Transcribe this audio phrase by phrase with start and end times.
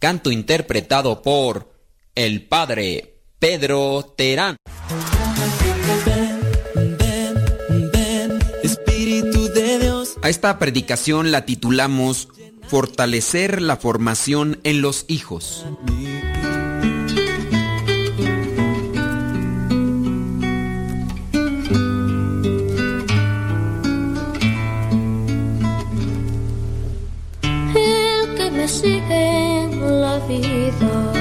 [0.00, 1.72] canto interpretado por
[2.16, 4.56] el padre Pedro Terán.
[8.64, 10.16] Espíritu de Dios.
[10.20, 12.28] A esta predicación la titulamos
[12.66, 15.64] Fortalecer la formación en los hijos.
[30.20, 31.17] olvidó.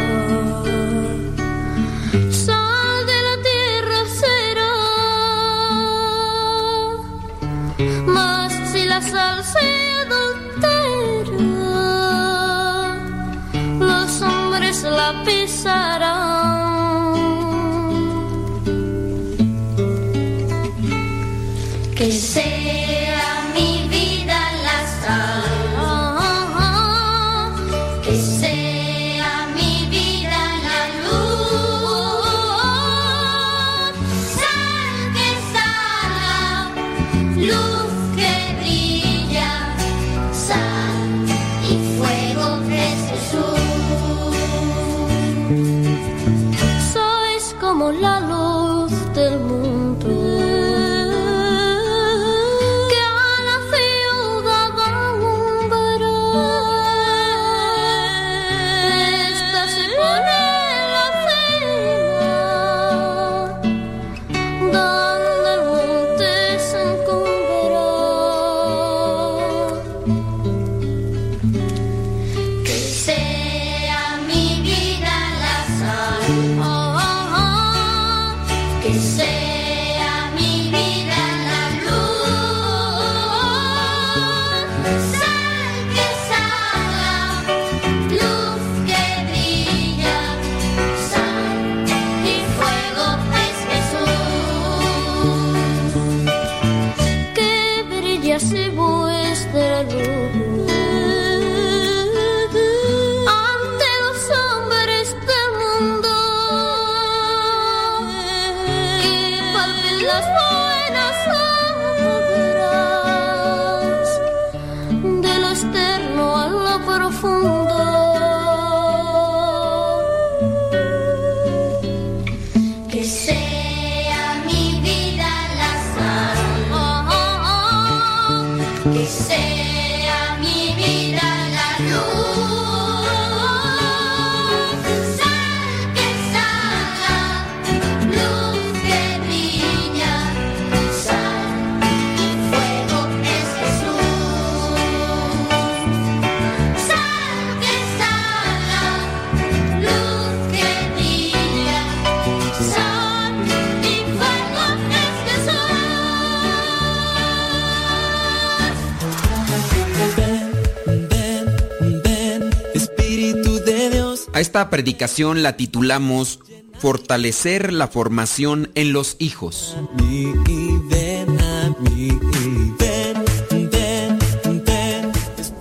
[164.48, 166.40] Esta predicación la titulamos
[166.80, 169.76] Fortalecer la formación en los hijos.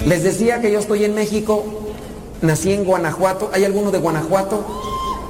[0.06, 1.64] Les decía que yo estoy en México,
[2.42, 3.50] nací en Guanajuato.
[3.52, 4.64] ¿Hay alguno de Guanajuato?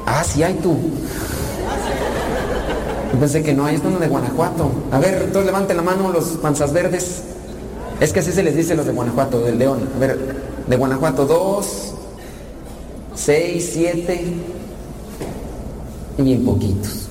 [0.04, 0.76] Ah, sí hay tú.
[3.18, 4.70] pensé que no, hay uno de Guanajuato.
[4.92, 7.22] A ver, entonces levanten la mano los panzas verdes.
[8.00, 9.88] Es que así se les dice los de Guanajuato, del León.
[9.96, 10.36] A ver,
[10.66, 11.95] de Guanajuato, dos,
[13.26, 14.24] 6, 7
[16.18, 17.08] y bien poquitos.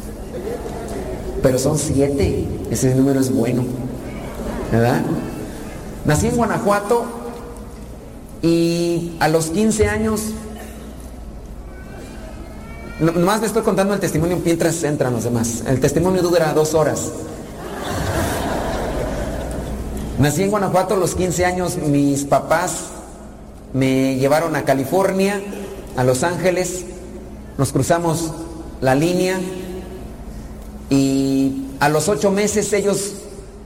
[1.43, 3.65] Pero son 7, ese número es bueno.
[4.71, 5.01] ¿Verdad?
[6.05, 7.03] Nací en Guanajuato
[8.41, 10.21] y a los 15 años,
[13.01, 15.65] nomás me estoy contando el testimonio mientras entran los demás.
[15.67, 17.11] El testimonio dura dos horas.
[20.17, 22.85] Nací en Guanajuato a los 15 años, mis papás
[23.73, 25.41] me llevaron a California
[25.95, 26.85] a Los Ángeles,
[27.57, 28.31] nos cruzamos
[28.81, 29.39] la línea
[30.89, 33.13] Y a los ocho meses ellos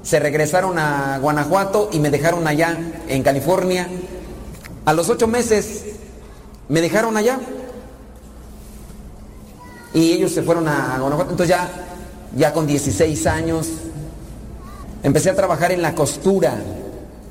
[0.04, 2.78] se regresaron a Guanajuato y me dejaron allá
[3.08, 3.88] en California.
[4.86, 5.84] A los ocho meses
[6.70, 7.40] me dejaron allá.
[9.94, 11.32] Y ellos se fueron a Guanajuato.
[11.32, 11.70] Entonces ya,
[12.36, 13.68] ya con 16 años,
[15.04, 16.56] empecé a trabajar en la costura,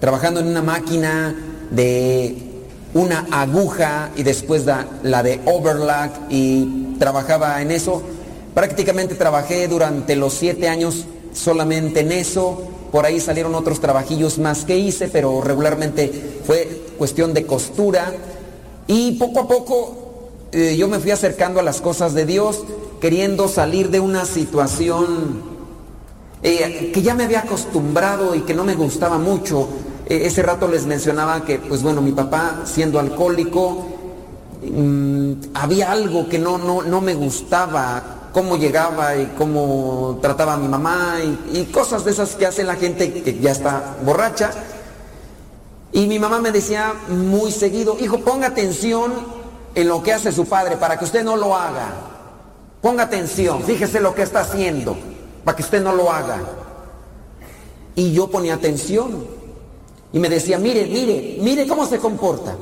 [0.00, 1.34] trabajando en una máquina
[1.70, 2.47] de
[2.94, 8.02] una aguja y después la de overlock y trabajaba en eso.
[8.54, 12.62] Prácticamente trabajé durante los siete años solamente en eso.
[12.90, 18.12] Por ahí salieron otros trabajillos más que hice, pero regularmente fue cuestión de costura.
[18.86, 20.08] Y poco a poco
[20.52, 22.64] eh, yo me fui acercando a las cosas de Dios,
[23.00, 25.42] queriendo salir de una situación
[26.42, 29.68] eh, que ya me había acostumbrado y que no me gustaba mucho.
[30.08, 33.86] Eh, ese rato les mencionaba que, pues bueno, mi papá siendo alcohólico,
[34.62, 40.56] mm, había algo que no, no, no me gustaba cómo llegaba y cómo trataba a
[40.56, 41.18] mi mamá
[41.52, 44.50] y, cosas de esas que hace la gente que ya está borracha.
[45.92, 49.12] Y mi mamá me decía muy seguido, hijo, ponga atención
[49.74, 51.88] en lo que hace su padre para que usted no lo haga.
[52.80, 54.96] Ponga atención, fíjese lo que está haciendo
[55.44, 56.38] para que usted no lo haga.
[57.94, 59.37] Y yo ponía atención
[60.12, 62.56] y me decía, mire, mire, mire cómo se comporta.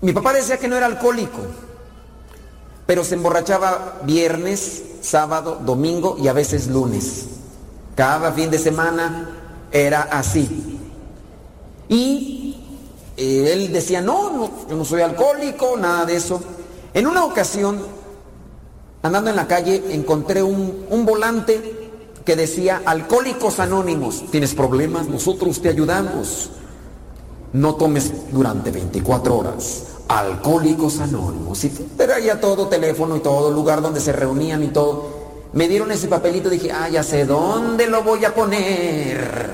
[0.00, 1.38] Mi papá decía que no era alcohólico,
[2.86, 7.26] pero se emborrachaba viernes, sábado, domingo y a veces lunes.
[7.94, 9.30] Cada fin de semana
[9.70, 10.78] era así.
[11.88, 12.56] Y
[13.16, 16.40] eh, él decía, no, no, yo no soy alcohólico, nada de eso.
[16.94, 17.80] En una ocasión,
[19.02, 21.81] andando en la calle, encontré un, un volante
[22.24, 25.08] que decía, Alcohólicos Anónimos, ¿tienes problemas?
[25.08, 26.50] Nosotros te ayudamos.
[27.52, 29.84] No tomes durante 24 horas.
[30.08, 31.64] Alcohólicos Anónimos.
[31.64, 35.22] Y traía todo teléfono y todo lugar donde se reunían y todo.
[35.52, 39.50] Me dieron ese papelito y dije, ah, ya sé dónde lo voy a poner.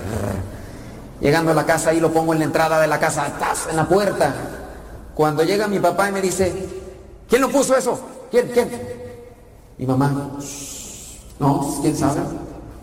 [1.20, 3.66] Llegando a la casa, ahí lo pongo en la entrada de la casa, ¡tas!
[3.68, 4.32] en la puerta.
[5.14, 6.52] Cuando llega mi papá y me dice,
[7.28, 7.98] ¿quién lo puso eso?
[8.30, 8.48] ¿Quién?
[8.54, 8.70] ¿Quién?
[9.76, 10.38] Mi mamá.
[11.40, 12.20] No, ¿quién sabe?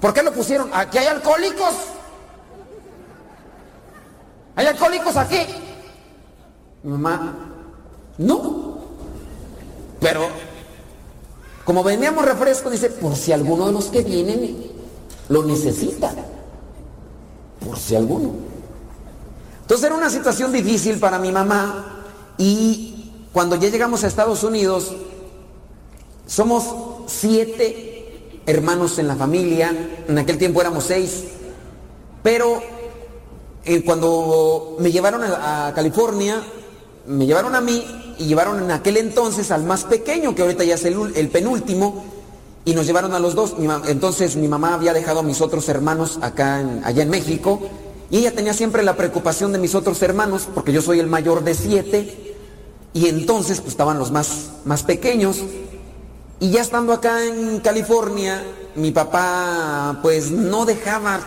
[0.05, 0.69] ¿Por qué lo pusieron?
[0.71, 1.73] ¿Aquí hay alcohólicos?
[4.55, 5.39] ¿Hay alcohólicos aquí?
[6.83, 7.33] Mi mamá,
[8.19, 8.77] no.
[9.99, 10.27] Pero,
[11.63, 14.73] como vendíamos refresco, dice, por si alguno de los que vienen
[15.29, 16.13] lo necesita.
[17.65, 18.35] Por si alguno.
[19.62, 22.03] Entonces era una situación difícil para mi mamá
[22.38, 24.93] y cuando ya llegamos a Estados Unidos,
[26.27, 26.75] somos
[27.07, 27.94] siete
[28.45, 29.73] hermanos en la familia,
[30.07, 31.23] en aquel tiempo éramos seis,
[32.21, 32.61] pero
[33.63, 36.43] eh, cuando me llevaron a California,
[37.07, 37.83] me llevaron a mí
[38.17, 42.05] y llevaron en aquel entonces al más pequeño, que ahorita ya es el, penúltimo,
[42.63, 43.55] y nos llevaron a los dos.
[43.87, 47.59] entonces mi mamá había dejado a mis otros hermanos acá allá en México,
[48.09, 51.43] y ella tenía siempre la preocupación de mis otros hermanos, porque yo soy el mayor
[51.43, 52.35] de siete,
[52.93, 55.41] y entonces pues estaban los más, más pequeños.
[56.39, 58.44] Y ya estando acá en California,
[58.75, 61.20] mi papá pues no dejaba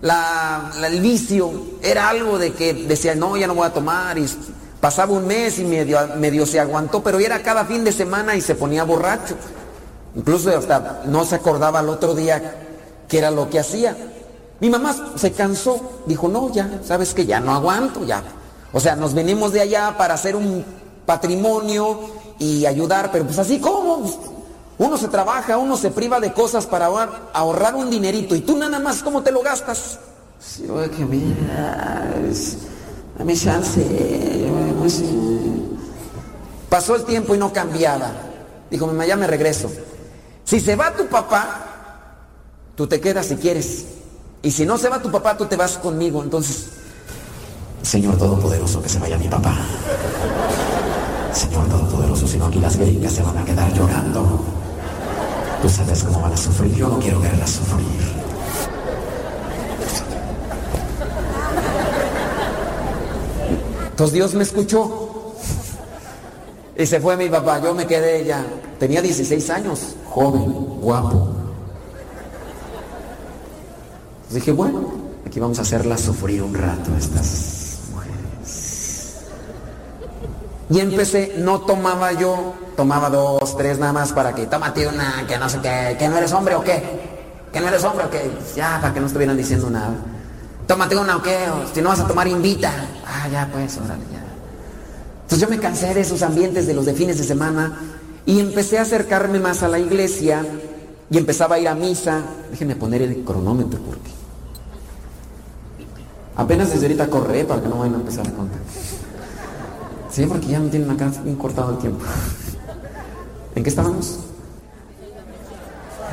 [0.00, 1.50] la, el vicio
[1.82, 4.18] era algo de que decía, no, ya no voy a tomar.
[4.18, 4.26] Y
[4.80, 8.40] pasaba un mes y medio, medio se aguantó, pero era cada fin de semana y
[8.40, 9.36] se ponía borracho.
[10.14, 12.54] Incluso hasta no se acordaba al otro día
[13.08, 13.96] qué era lo que hacía.
[14.60, 18.22] Mi mamá se cansó, dijo, no, ya, sabes que ya no aguanto, ya.
[18.72, 20.64] O sea, nos venimos de allá para hacer un
[21.04, 21.98] patrimonio
[22.38, 24.02] y ayudar, pero pues así como
[24.78, 26.86] uno se trabaja, uno se priva de cosas para
[27.32, 29.98] ahorrar, un dinerito y tú nada más, ¿cómo te lo gastas?
[30.38, 32.14] Sí, oye, que mira,
[33.18, 33.82] a mi chance.
[36.68, 38.12] Pasó el tiempo y no cambiaba.
[38.70, 39.70] Dijo, mamá, ya me regreso.
[40.44, 41.66] Si se va tu papá,
[42.74, 43.86] tú te quedas si quieres.
[44.42, 46.22] Y si no se va tu papá, tú te vas conmigo.
[46.22, 46.66] Entonces,
[47.82, 49.56] Señor Todopoderoso, que se vaya mi papá.
[51.36, 54.40] Señor Todopoderoso, si no aquí las gringas se van a quedar llorando.
[55.60, 56.74] Tú sabes cómo van a sufrir.
[56.74, 57.86] Yo no quiero verlas sufrir.
[63.90, 65.34] Entonces Dios me escuchó.
[66.78, 67.60] Y se fue mi papá.
[67.62, 68.42] Yo me quedé ya.
[68.78, 69.96] Tenía 16 años.
[70.08, 71.28] Joven, guapo.
[74.30, 74.88] dije, bueno,
[75.26, 77.55] aquí vamos a hacerlas sufrir un rato estas
[80.68, 85.38] Y empecé, no tomaba yo tomaba dos, tres nada más para que, tómate una, que
[85.38, 86.82] no sé qué, que no eres hombre o qué,
[87.52, 89.94] que no eres hombre o qué, ya, para que no estuvieran diciendo nada.
[90.66, 91.38] Tómate una o qué,
[91.72, 92.72] si no vas a tomar, invita.
[93.06, 94.24] Ah, ya, pues, órale, ya.
[95.22, 97.80] Entonces yo me cansé de esos ambientes de los de fines de semana
[98.26, 100.44] y empecé a acercarme más a la iglesia
[101.10, 102.22] y empezaba a ir a misa.
[102.50, 104.10] Déjenme poner el cronómetro porque
[106.36, 108.60] apenas desde ahorita corre para que no vayan a empezar a contar.
[110.16, 112.02] Sí, porque ya no tienen acá bien cortado el tiempo.
[113.54, 114.18] ¿En qué estábamos?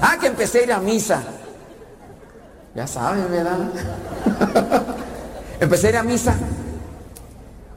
[0.02, 1.24] Ah, que empecé a ir a misa.
[2.76, 3.60] Ya saben, ¿verdad?
[5.62, 6.36] empecé a ir a misa.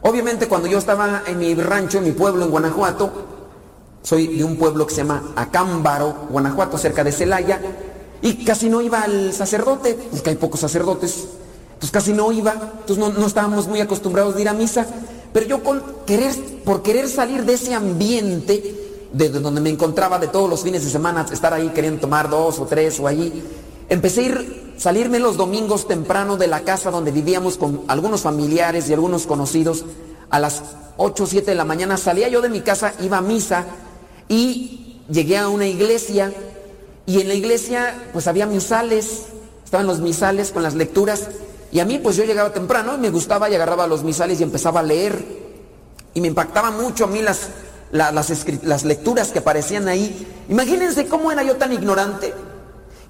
[0.03, 3.13] Obviamente cuando yo estaba en mi rancho, en mi pueblo, en Guanajuato,
[4.03, 7.61] soy de un pueblo que se llama Acámbaro, Guanajuato, cerca de Celaya,
[8.21, 11.29] y casi no iba al sacerdote, porque hay pocos sacerdotes,
[11.75, 14.87] entonces casi no iba, entonces no, no estábamos muy acostumbrados de ir a misa,
[15.33, 20.63] pero yo por querer salir de ese ambiente, de donde me encontraba de todos los
[20.63, 23.43] fines de semana, estar ahí queriendo tomar dos o tres o allí,
[23.89, 28.89] empecé a ir, salirme los domingos temprano de la casa donde vivíamos con algunos familiares
[28.89, 29.85] y algunos conocidos.
[30.29, 30.63] A las
[30.97, 33.65] 8 o 7 de la mañana salía yo de mi casa, iba a misa
[34.29, 36.33] y llegué a una iglesia
[37.07, 39.27] y en la iglesia pues había misales,
[39.65, 41.29] estaban los misales con las lecturas
[41.77, 44.43] y a mí pues yo llegaba temprano y me gustaba y agarraba los misales y
[44.43, 45.23] empezaba a leer
[46.15, 47.51] y me impactaba mucho a mí las,
[47.93, 50.27] las, las lecturas que aparecían ahí.
[50.49, 52.33] Imagínense cómo era yo tan ignorante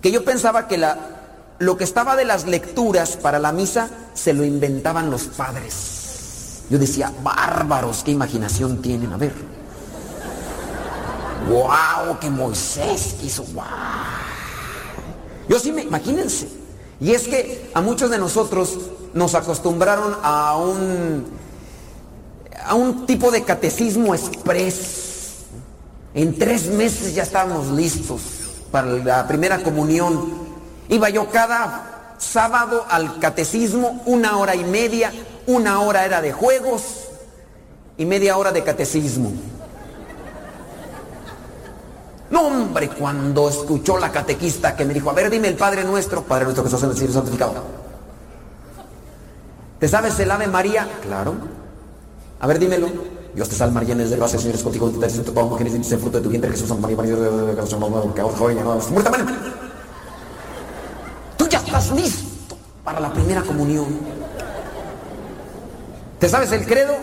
[0.02, 0.99] que yo pensaba que la,
[1.61, 6.64] lo que estaba de las lecturas para la misa se lo inventaban los padres.
[6.68, 9.12] Yo decía, bárbaros, qué imaginación tienen.
[9.12, 9.32] A ver.
[11.49, 12.18] ¡Wow!
[12.18, 13.44] Que Moisés hizo.
[13.44, 13.62] ¡Wow!
[15.49, 16.65] Yo sí me, imagínense.
[17.00, 18.78] Y es que a muchos de nosotros
[19.12, 21.26] nos acostumbraron a un,
[22.64, 25.44] a un tipo de catecismo express.
[26.14, 28.22] En tres meses ya estábamos listos
[28.70, 30.46] para la primera comunión.
[30.88, 35.12] Iba yo cada sábado al catecismo, una hora y media,
[35.46, 36.82] una hora era de juegos
[37.98, 39.32] y media hora de catecismo.
[42.30, 46.23] No, hombre, cuando escuchó la catequista que me dijo, a ver, dime el Padre Nuestro,
[46.23, 47.54] Padre Nuestro que estás en el cielo santificado.
[49.78, 50.88] ¿Te sabes el Ave María?
[51.02, 51.35] Claro.
[52.40, 52.88] A ver, dímelo.
[53.35, 55.92] Dios te salve María, llena de gracia, Señor es contigo, te tu Pablo, mujeres, y
[55.92, 57.14] el fruto de tu vientre, Jesús, Santa María, María,
[58.14, 59.12] que ahora joven, muerta,
[61.37, 63.87] Tú ya estás listo para la primera comunión.
[66.18, 66.95] ¿Te sabes el credo?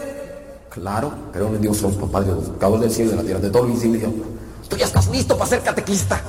[0.71, 3.49] Claro, creo en Dios, somos Padre, Dios, cabos del cielo y de la tierra, de
[3.51, 3.99] todo lo invisible.
[4.75, 6.21] Ya estás listo para ser catequista.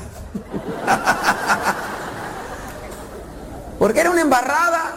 [3.79, 4.95] Porque era una embarrada.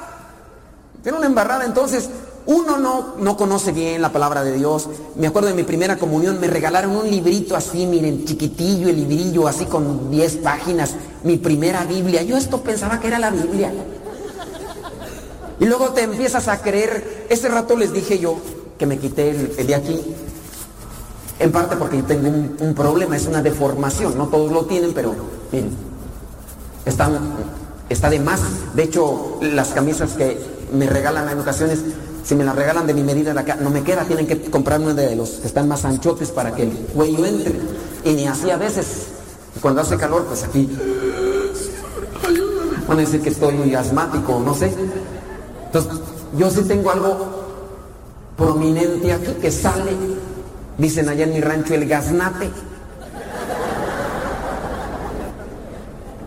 [1.03, 1.65] Era una embarrada.
[1.65, 2.09] Entonces,
[2.47, 4.89] uno no, no conoce bien la palabra de Dios.
[5.15, 9.47] Me acuerdo de mi primera comunión, me regalaron un librito así, miren, chiquitillo, el librillo,
[9.47, 12.23] así con 10 páginas, mi primera Biblia.
[12.23, 13.73] Yo esto pensaba que era la Biblia.
[15.59, 18.37] Y luego te empiezas a creer, ese rato les dije yo
[18.77, 20.01] que me quité el, de aquí,
[21.39, 25.13] en parte porque yo tengo un, problema, es una deformación, no todos lo tienen, pero
[25.51, 25.69] miren,
[26.85, 27.19] están,
[27.89, 28.41] está de más.
[28.73, 30.39] De hecho, las camisas que
[30.73, 31.79] me regalan en ocasiones
[32.27, 34.93] si me la regalan de mi medida de acá, no me queda, tienen que comprarme
[34.93, 37.53] de los que están más anchotes para que el cuello entre.
[38.03, 39.07] Y ni así a veces,
[39.61, 40.69] cuando hace calor, pues aquí,
[42.85, 44.73] van a decir que estoy asmático, no sé.
[45.67, 46.01] Entonces,
[46.37, 47.17] yo sí tengo algo
[48.35, 49.91] prominente aquí que sale,
[50.77, 52.49] dicen allá en mi rancho, el gaznate.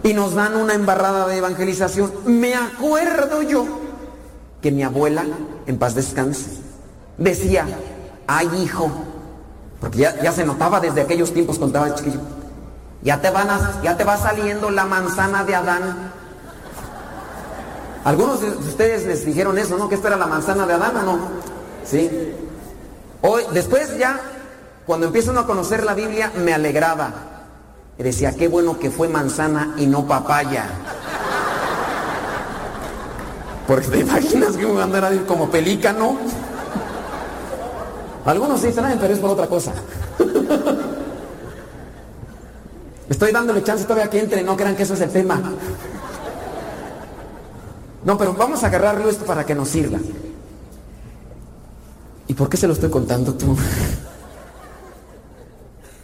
[0.02, 2.11] Y nos dan una embarrada de evangelización.
[2.25, 3.66] Me acuerdo yo
[4.62, 5.25] que mi abuela,
[5.66, 6.50] en paz descanse,
[7.19, 7.66] decía,
[8.26, 8.90] ay hijo,
[9.80, 12.21] porque ya, se notaba desde aquellos tiempos cuando estaba chiquillo,
[13.02, 13.49] ya te, van
[13.83, 16.12] ya te va saliendo la manzana de Adán.
[18.04, 19.88] Algunos de ustedes les dijeron eso, ¿no?
[19.88, 21.19] Que esto era la manzana de Adán o no.
[21.85, 22.35] Sí.
[23.23, 24.21] Hoy, después ya,
[24.90, 27.12] cuando empiezan a conocer la Biblia, me alegraba.
[27.97, 30.66] Decía, qué bueno que fue manzana y no papaya.
[33.68, 36.18] Porque te imaginas que un andar a como pelícano.
[38.25, 39.73] Algunos sí traen, pero es por otra cosa.
[43.09, 45.40] Estoy dándole chance todavía que entre, no crean que eso es el tema.
[48.02, 50.00] No, pero vamos a agarrarlo esto para que nos sirva.
[52.26, 53.56] ¿Y por qué se lo estoy contando tú?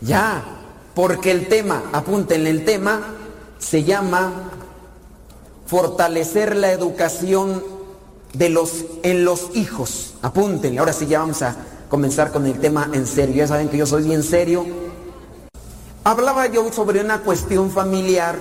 [0.01, 0.45] Ya,
[0.95, 3.03] porque el tema, apúntenle el tema,
[3.59, 4.33] se llama
[5.67, 7.63] fortalecer la educación
[8.33, 10.15] de los, en los hijos.
[10.23, 11.57] Apúntenle, ahora sí ya vamos a
[11.89, 13.37] comenzar con el tema en serio.
[13.37, 14.65] Ya saben que yo soy bien serio.
[16.05, 18.39] Hablaba yo sobre una cuestión familiar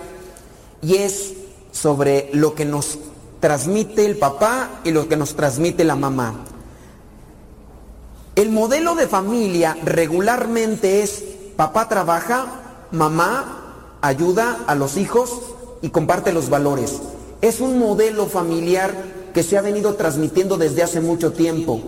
[0.81, 1.33] y es
[1.71, 2.99] sobre lo que nos
[3.39, 6.35] transmite el papá y lo que nos transmite la mamá.
[8.35, 11.23] El modelo de familia regularmente es
[11.55, 12.45] papá trabaja,
[12.91, 15.41] mamá ayuda a los hijos
[15.81, 17.01] y comparte los valores.
[17.41, 18.93] Es un modelo familiar
[19.33, 21.81] que se ha venido transmitiendo desde hace mucho tiempo.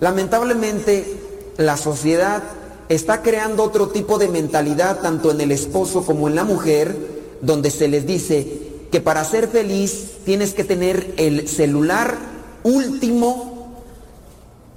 [0.00, 2.42] Lamentablemente, la sociedad
[2.88, 6.96] está creando otro tipo de mentalidad, tanto en el esposo como en la mujer,
[7.40, 12.16] donde se les dice que para ser feliz tienes que tener el celular
[12.62, 13.82] último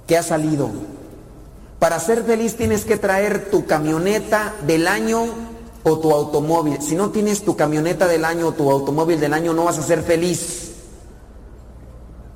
[0.06, 0.70] que ha salido.
[1.78, 5.26] Para ser feliz tienes que traer tu camioneta del año
[5.82, 6.78] o tu automóvil.
[6.80, 9.82] Si no tienes tu camioneta del año o tu automóvil del año, no vas a
[9.82, 10.72] ser feliz.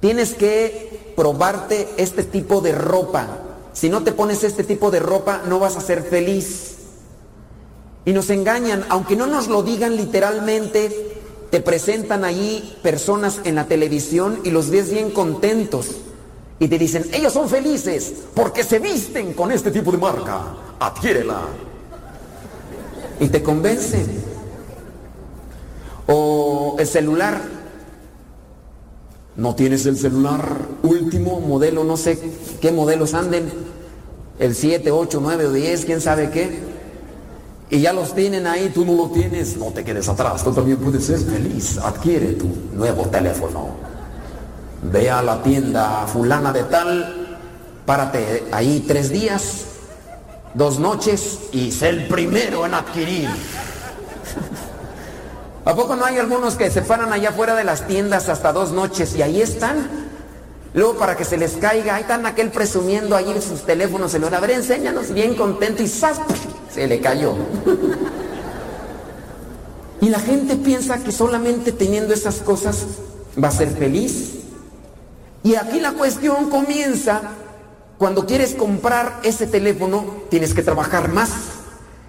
[0.01, 3.27] Tienes que probarte este tipo de ropa.
[3.73, 6.77] Si no te pones este tipo de ropa, no vas a ser feliz.
[8.05, 11.17] Y nos engañan, aunque no nos lo digan literalmente,
[11.51, 15.97] te presentan ahí personas en la televisión y los ves bien contentos.
[16.61, 20.43] Y te dicen, ellos son felices porque se visten con este tipo de marca.
[20.79, 21.41] Adquiérela
[23.19, 24.05] y te convence.
[26.07, 27.41] O el celular.
[29.37, 32.19] No tienes el celular último modelo, no sé
[32.61, 33.51] qué modelos anden.
[34.39, 36.59] El 7, 8, 9 o 10, quién sabe qué.
[37.71, 40.77] Y ya los tienen ahí, tú no lo tienes, no te quedes atrás, tú también
[40.77, 41.79] puedes ser feliz.
[41.79, 43.90] Adquiere tu nuevo teléfono.
[44.83, 47.39] Ve a la tienda fulana de tal,
[47.85, 49.67] párate ahí tres días
[50.55, 53.29] dos noches y sé el primero en adquirir.
[55.65, 58.73] ¿A poco no hay algunos que se paran allá fuera de las tiendas hasta dos
[58.73, 59.89] noches y ahí están?
[60.73, 64.41] Luego para que se les caiga, ahí están aquel presumiendo en sus teléfonos, lo a
[64.41, 66.21] ver, enséñanos, bien contento y ¡zas!
[66.73, 67.35] se le cayó.
[70.01, 72.87] y la gente piensa que solamente teniendo esas cosas
[73.43, 74.40] va a ser feliz.
[75.43, 77.23] Y aquí la cuestión comienza
[78.01, 81.31] cuando quieres comprar ese teléfono, tienes que trabajar más.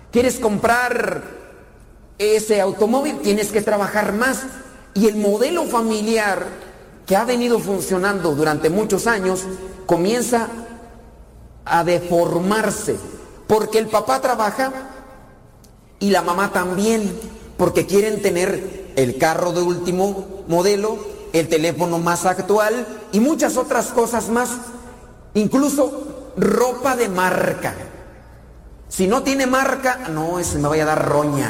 [0.09, 1.21] Quieres comprar
[2.17, 4.43] ese automóvil, tienes que trabajar más.
[4.93, 6.45] Y el modelo familiar
[7.05, 9.43] que ha venido funcionando durante muchos años
[9.85, 10.47] comienza
[11.65, 12.95] a deformarse.
[13.47, 14.71] Porque el papá trabaja
[15.99, 17.19] y la mamá también.
[17.57, 20.99] Porque quieren tener el carro de último modelo,
[21.33, 24.49] el teléfono más actual y muchas otras cosas más
[25.33, 27.73] Incluso ropa de marca.
[28.89, 31.49] Si no tiene marca, no, ese me vaya a dar roña.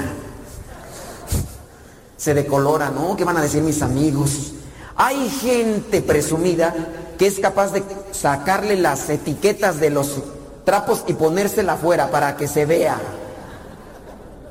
[2.16, 3.16] Se decolora, ¿no?
[3.16, 4.54] ¿Qué van a decir mis amigos?
[4.96, 6.76] Hay gente presumida
[7.18, 10.22] que es capaz de sacarle las etiquetas de los
[10.64, 13.00] trapos y ponérsela afuera para que se vea.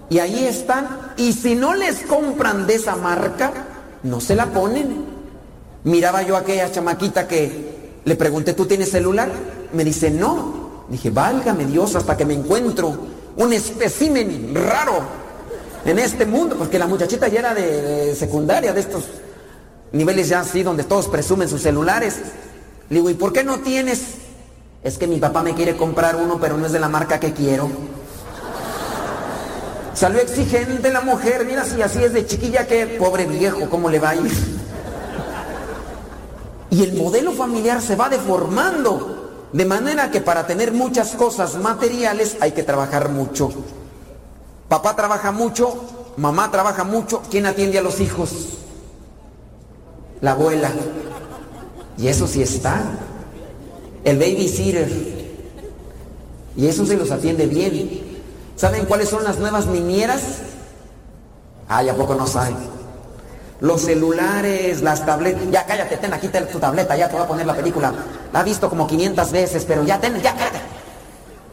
[0.09, 1.13] Y ahí están.
[1.17, 3.53] Y si no les compran de esa marca,
[4.03, 5.10] no se la ponen.
[5.85, 9.31] Miraba yo a aquella chamaquita que le pregunté, ¿tú tienes celular?
[9.73, 10.85] Me dice, no.
[10.89, 12.97] Dije, válgame Dios, hasta que me encuentro
[13.37, 15.01] un espécimen raro
[15.85, 19.05] en este mundo, porque la muchachita ya era de, secundaria, de estos
[19.93, 22.17] niveles ya así, donde todos presumen sus celulares.
[22.89, 24.03] Le digo, ¿y por qué no tienes?
[24.83, 27.33] Es que mi papá me quiere comprar uno, pero no es de la marca que
[27.33, 27.71] quiero.
[29.95, 33.99] Salió exigente la mujer, mira si así es de chiquilla que pobre viejo, ¿cómo le
[33.99, 34.31] va a ir?
[36.71, 39.49] Y el modelo familiar se va deformando.
[39.53, 43.51] De manera que para tener muchas cosas materiales hay que trabajar mucho.
[44.69, 45.75] Papá trabaja mucho,
[46.17, 47.23] mamá trabaja mucho.
[47.29, 48.31] ¿Quién atiende a los hijos?
[50.21, 50.71] La abuela.
[51.99, 52.81] Y eso sí está.
[54.05, 54.89] El babysitter.
[56.57, 58.23] Y eso se los atiende bien.
[58.55, 60.23] ¿Saben cuáles son las nuevas niñeras?
[61.69, 62.57] Ay, ¿a poco no saben?
[63.61, 65.43] Los celulares, las tabletas.
[65.51, 67.93] Ya cállate, ten aquí tu tableta, ya te voy a poner la película.
[68.33, 70.61] La he visto como 500 veces, pero ya ten, ya cállate.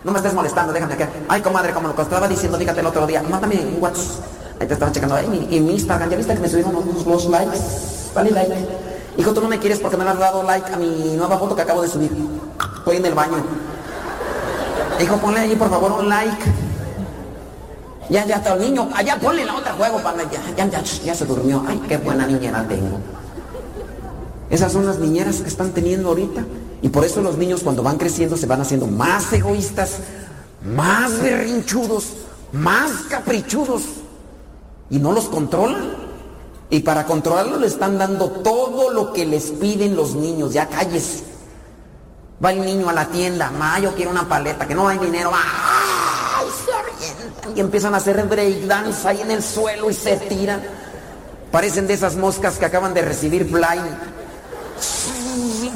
[0.04, 1.10] No me estés molestando, déjame acá.
[1.28, 3.22] Ay, comadre, como lo estaba diciendo, dígate el otro día.
[3.24, 4.24] Mándame un WhatsApp.
[4.60, 5.15] Ahí te estaba checando.
[5.15, 6.74] Ay, y mi Instagram, ¿ya viste que me subieron
[7.06, 7.60] los, likes?
[8.15, 8.67] Dale like.
[9.17, 11.56] Hijo, tú no me quieres porque no me has dado like a mi nueva foto
[11.56, 12.12] que acabo de subir.
[12.78, 13.43] Estoy en el baño.
[15.02, 16.66] Hijo, ponle ahí por favor un like.
[18.10, 18.89] Ya, ya está el niño.
[18.93, 21.63] Allá ponle la otra juego para ya, ya, ya, ya se durmió.
[21.67, 23.00] Ay, qué buena niñera tengo.
[24.50, 26.46] Esas son las niñeras que están teniendo ahorita.
[26.82, 29.98] Y por eso los niños cuando van creciendo se van haciendo más egoístas,
[30.63, 32.13] más berrinchudos,
[32.54, 33.84] más caprichudos.
[34.89, 36.08] Y no los controlan.
[36.70, 40.54] Y para controlarlo le están dando todo lo que les piden los niños.
[40.54, 41.24] Ya calles.
[42.43, 43.52] Va el niño a la tienda.
[43.52, 45.32] Ma, yo quiero una paleta, que no hay dinero.
[45.34, 45.87] ¡Ay,
[47.56, 50.62] y empiezan a hacer breakdance ahí en el suelo y se tiran.
[51.52, 53.98] Parecen de esas moscas que acaban de recibir blind.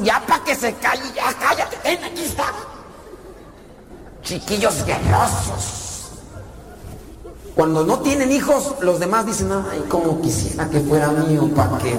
[0.02, 2.44] Ya para que se calle, ya cállate, ven, aquí está.
[4.22, 5.82] Chiquillos guerrosos.
[7.54, 11.98] Cuando no tienen hijos, los demás dicen, ay, como quisiera que fuera mío, ¿para qué?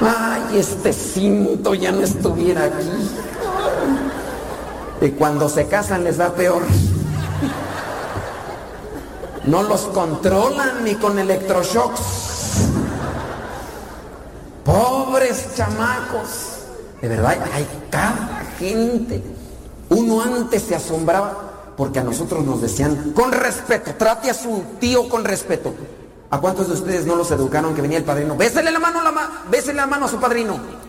[0.00, 2.90] Ay, este cinto ya no estuviera aquí.
[5.04, 6.62] Y cuando se casan les da peor.
[9.44, 12.00] No los controlan ni con electroshocks.
[14.64, 16.60] Pobres chamacos.
[17.02, 19.22] De verdad, hay cada gente.
[19.90, 25.06] Uno antes se asombraba porque a nosotros nos decían, con respeto, trate a su tío
[25.10, 25.74] con respeto.
[26.30, 28.36] ¿A cuántos de ustedes no los educaron que venía el padrino?
[28.36, 29.12] Bésele la mano, la
[29.50, 30.83] bésele la mano a su padrino.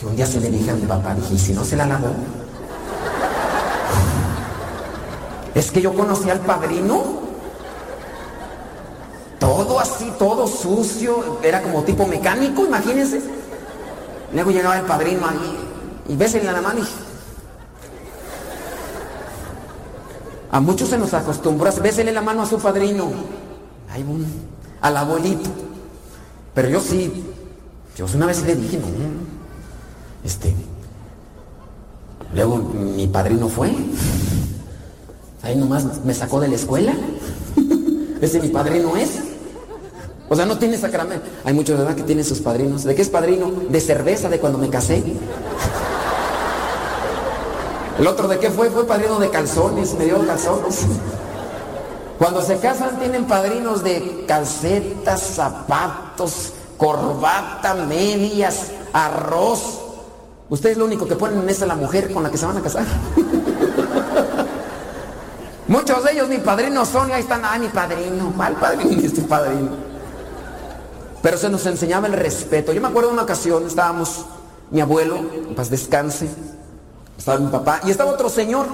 [0.00, 1.86] Yo un día se le dije a mi papá, dije, ¿y si no se la
[1.86, 2.08] lavó?
[5.54, 7.20] Es que yo conocí al padrino.
[9.38, 11.38] Todo así, todo sucio.
[11.42, 13.20] Era como tipo mecánico, imagínense.
[14.32, 15.58] Luego llegaba el padrino ahí
[16.08, 16.86] y bésele la mano y
[20.52, 23.08] A muchos se nos acostumbra, bésele la mano a su padrino,
[23.88, 24.04] Ay,
[24.80, 25.48] al abuelito.
[26.54, 27.24] Pero yo sí,
[27.96, 28.86] yo una vez le dije, no,
[30.24, 30.54] este,
[32.34, 33.72] luego mi padrino fue,
[35.42, 36.94] ahí nomás me sacó de la escuela,
[38.20, 39.20] ese mi padrino es.
[40.28, 41.26] O sea, no tiene sacramento.
[41.44, 42.84] Hay muchos, ¿verdad?, que tienen sus padrinos.
[42.84, 43.50] ¿De qué es padrino?
[43.68, 45.02] De cerveza, de cuando me casé.
[47.98, 48.70] El otro de qué fue?
[48.70, 50.86] Fue padrino de calzones, me dio calzones.
[52.16, 59.79] Cuando se casan tienen padrinos de calcetas, zapatos, corbata, medias, arroz.
[60.50, 62.84] Ustedes lo único que ponen es la mujer con la que se van a casar.
[65.68, 69.22] Muchos de ellos mi padrino son y ahí están, ah, mi padrino, mal padrino, este
[69.22, 69.68] padrino.
[71.22, 72.72] Pero se nos enseñaba el respeto.
[72.72, 74.26] Yo me acuerdo de una ocasión, estábamos,
[74.72, 76.28] mi abuelo, en paz descanse,
[77.16, 78.66] estaba mi papá y estaba otro señor.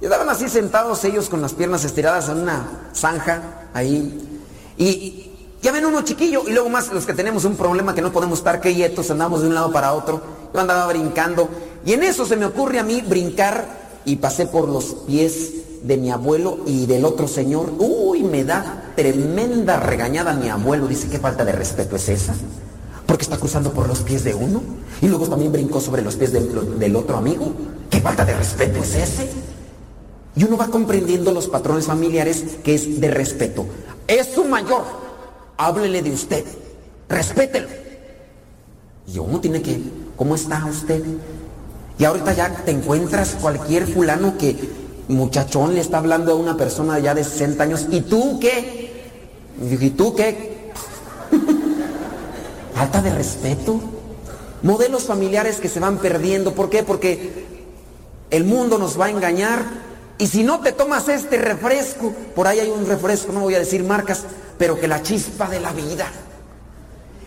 [0.00, 4.40] Y estaban así sentados ellos con las piernas estiradas en una zanja ahí.
[4.78, 8.12] Y ya ven uno chiquillo y luego más los que tenemos un problema que no
[8.12, 10.39] podemos estar quietos, andamos de un lado para otro.
[10.52, 11.48] Yo andaba brincando
[11.84, 15.96] y en eso se me ocurre a mí brincar y pasé por los pies de
[15.96, 17.72] mi abuelo y del otro señor.
[17.78, 20.86] Uy, me da tremenda regañada mi abuelo.
[20.86, 22.34] Dice, ¿qué falta de respeto es esa?
[23.06, 24.62] Porque está cruzando por los pies de uno
[25.00, 27.52] y luego también brincó sobre los pies del, otro amigo.
[27.88, 29.28] ¿Qué falta de respeto es ese?
[30.36, 33.66] Y uno va comprendiendo los patrones familiares que es de respeto.
[34.06, 34.84] Es su mayor,
[35.56, 36.44] háblele de usted,
[37.08, 37.68] respételo.
[39.06, 39.80] Y uno tiene que,
[40.20, 41.02] ¿cómo está usted?
[41.98, 44.54] Y ahorita ya te encuentras cualquier fulano que
[45.08, 49.02] muchachón le está hablando a una persona ya de 60 años, ¿y tú qué?
[49.62, 50.72] ¿Y tú qué?
[52.74, 53.80] Falta de respeto.
[54.62, 56.54] Modelos familiares que se van perdiendo.
[56.54, 56.82] ¿Por qué?
[56.82, 57.46] Porque
[58.28, 59.64] el mundo nos va a engañar.
[60.18, 63.58] Y si no te tomas este refresco, por ahí hay un refresco, no voy a
[63.58, 64.24] decir marcas,
[64.58, 66.12] pero que la chispa de la vida.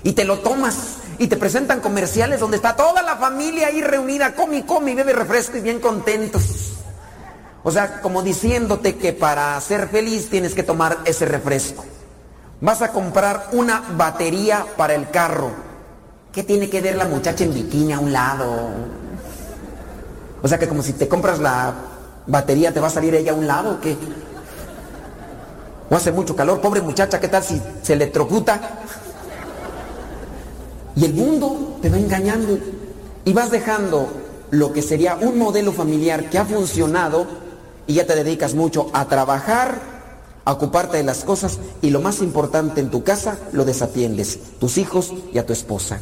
[0.04, 4.34] Y te lo tomas y te presentan comerciales donde está toda la familia ahí reunida,
[4.34, 6.74] come y come y bebe refresco y bien contentos.
[7.64, 11.86] O sea, como diciéndote que para ser feliz tienes que tomar ese refresco.
[12.60, 15.52] Vas a comprar una batería para el carro.
[16.32, 18.70] ¿Qué tiene que ver la muchacha en bikini a un lado?
[20.42, 21.74] O sea que como si te compras la
[22.28, 23.98] batería te va a salir ella a un lado o qué?
[25.90, 28.60] O hace mucho calor, pobre muchacha, ¿qué tal si se electrocuta?
[30.96, 32.58] Y el mundo te va engañando
[33.26, 34.08] y vas dejando
[34.52, 37.26] lo que sería un modelo familiar que ha funcionado
[37.88, 39.94] y ya te dedicas mucho a trabajar
[40.46, 44.78] a ocuparte de las cosas y lo más importante en tu casa lo desatiendes, tus
[44.78, 46.00] hijos y a tu esposa.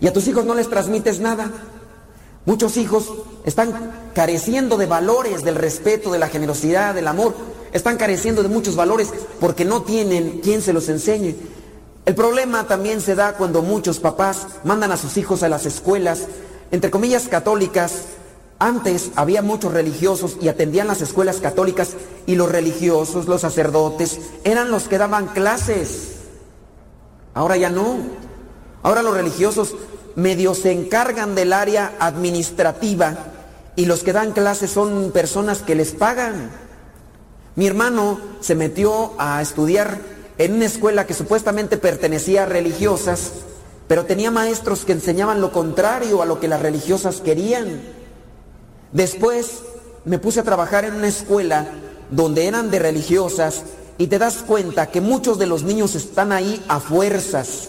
[0.00, 1.50] Y a tus hijos no les transmites nada.
[2.46, 3.12] Muchos hijos
[3.44, 7.34] están careciendo de valores, del respeto, de la generosidad, del amor.
[7.72, 9.08] Están careciendo de muchos valores
[9.40, 11.36] porque no tienen quien se los enseñe.
[12.10, 16.26] El problema también se da cuando muchos papás mandan a sus hijos a las escuelas,
[16.72, 18.06] entre comillas católicas,
[18.58, 21.90] antes había muchos religiosos y atendían las escuelas católicas
[22.26, 26.16] y los religiosos, los sacerdotes, eran los que daban clases.
[27.32, 27.98] Ahora ya no.
[28.82, 29.76] Ahora los religiosos
[30.16, 33.18] medio se encargan del área administrativa
[33.76, 36.50] y los que dan clases son personas que les pagan.
[37.54, 43.32] Mi hermano se metió a estudiar en una escuela que supuestamente pertenecía a religiosas,
[43.86, 47.82] pero tenía maestros que enseñaban lo contrario a lo que las religiosas querían.
[48.90, 49.58] Después
[50.06, 51.68] me puse a trabajar en una escuela
[52.10, 53.64] donde eran de religiosas
[53.98, 57.68] y te das cuenta que muchos de los niños están ahí a fuerzas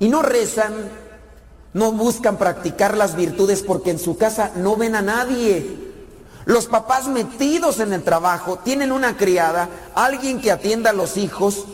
[0.00, 0.72] y no rezan,
[1.74, 5.76] no buscan practicar las virtudes porque en su casa no ven a nadie.
[6.46, 11.66] Los papás metidos en el trabajo, tienen una criada, alguien que atienda a los hijos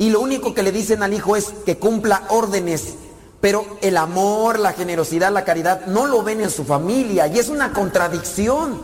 [0.00, 2.94] y lo único que le dicen al hijo es que cumpla órdenes.
[3.42, 7.50] Pero el amor, la generosidad, la caridad no lo ven en su familia y es
[7.50, 8.80] una contradicción.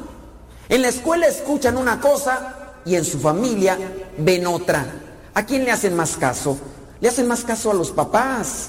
[0.69, 3.79] En la escuela escuchan una cosa y en su familia
[4.19, 4.85] ven otra.
[5.33, 6.59] ¿A quién le hacen más caso?
[7.01, 8.69] Le hacen más caso a los papás,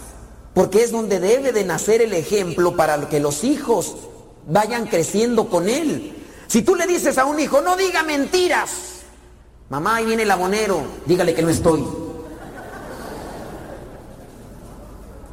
[0.54, 3.98] porque es donde debe de nacer el ejemplo para que los hijos
[4.48, 6.16] vayan creciendo con él.
[6.48, 8.70] Si tú le dices a un hijo, no diga mentiras,
[9.68, 12.07] mamá, ahí viene el abonero, dígale que no estoy.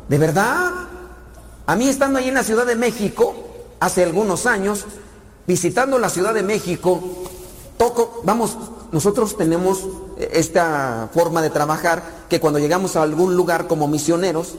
[0.09, 0.71] ¿De verdad?
[1.67, 3.35] A mí estando ahí en la Ciudad de México,
[3.81, 4.85] hace algunos años,
[5.47, 7.01] visitando la Ciudad de México,
[7.79, 8.57] toco, vamos,
[8.93, 9.87] nosotros tenemos
[10.19, 14.57] esta forma de trabajar que cuando llegamos a algún lugar como misioneros,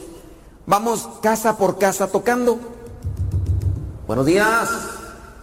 [0.66, 2.58] vamos casa por casa tocando.
[4.08, 4.68] Buenos días.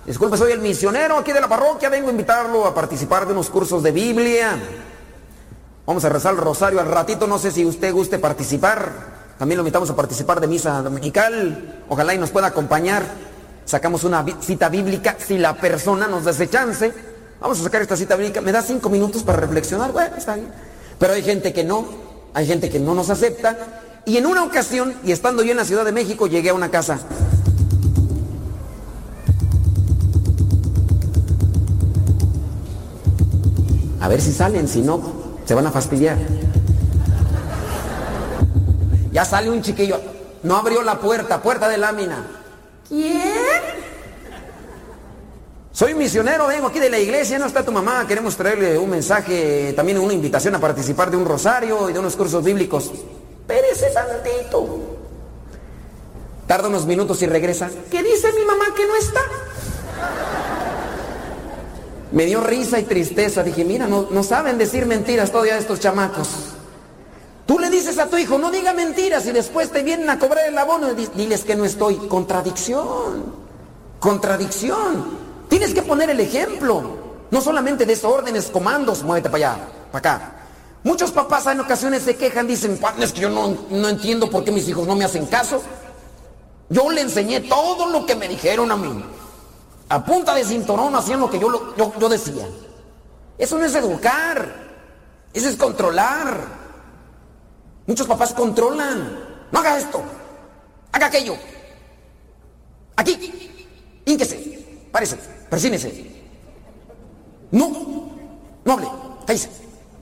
[0.05, 3.49] Disculpe, soy el misionero aquí de la parroquia, vengo a invitarlo a participar de unos
[3.49, 4.61] cursos de Biblia.
[5.85, 9.12] Vamos a rezar el rosario al ratito, no sé si usted guste participar.
[9.37, 11.83] También lo invitamos a participar de misa dominical.
[11.89, 13.03] Ojalá y nos pueda acompañar.
[13.65, 16.93] Sacamos una cita bíblica si la persona nos ese chance.
[17.39, 18.41] Vamos a sacar esta cita bíblica.
[18.41, 19.91] ¿Me da cinco minutos para reflexionar?
[19.91, 20.47] Bueno, está bien.
[20.99, 21.85] Pero hay gente que no.
[22.33, 23.57] Hay gente que no nos acepta.
[24.05, 26.69] Y en una ocasión, y estando yo en la Ciudad de México, llegué a una
[26.69, 26.99] casa.
[34.01, 35.01] A ver si salen, si no,
[35.45, 36.17] se van a fastidiar.
[39.13, 40.01] Ya sale un chiquillo.
[40.41, 42.25] No abrió la puerta, puerta de lámina.
[42.89, 43.21] ¿Quién?
[45.71, 49.73] Soy misionero, vengo aquí de la iglesia, no está tu mamá, queremos traerle un mensaje,
[49.75, 52.91] también una invitación a participar de un rosario y de unos cursos bíblicos.
[53.47, 54.97] Pérese santito.
[56.47, 57.69] Tarda unos minutos y regresa.
[57.89, 59.21] ¿Qué dice mi mamá que no está?
[62.11, 63.43] Me dio risa y tristeza.
[63.43, 66.27] Dije, mira, no, no saben decir mentiras todavía estos chamacos.
[67.45, 70.45] Tú le dices a tu hijo, no diga mentiras y después te vienen a cobrar
[70.47, 71.95] el abono y diles que no estoy.
[72.07, 73.43] Contradicción.
[73.99, 75.17] Contradicción.
[75.49, 77.03] Tienes que poner el ejemplo.
[77.31, 80.35] No solamente de órdenes, comandos, muévete para allá, para acá.
[80.83, 84.67] Muchos papás en ocasiones se quejan, dicen, es que yo no, entiendo por qué mis
[84.67, 85.61] hijos no me hacen caso.
[86.69, 89.03] Yo le enseñé todo lo que me dijeron a mí.
[89.89, 92.47] A punta de cinturón hacían lo que yo, yo decía.
[93.37, 94.63] Eso no es educar.
[95.33, 96.62] Eso es controlar.
[97.85, 99.19] Muchos papás controlan.
[99.51, 100.01] No haga esto.
[100.91, 101.35] Haga aquello.
[102.95, 103.51] Aquí.
[104.05, 104.87] Ínquese.
[104.91, 105.17] Párese.
[105.49, 106.11] Persínese.
[107.51, 107.69] No.
[108.63, 108.87] No hable.
[109.25, 109.49] Cállese.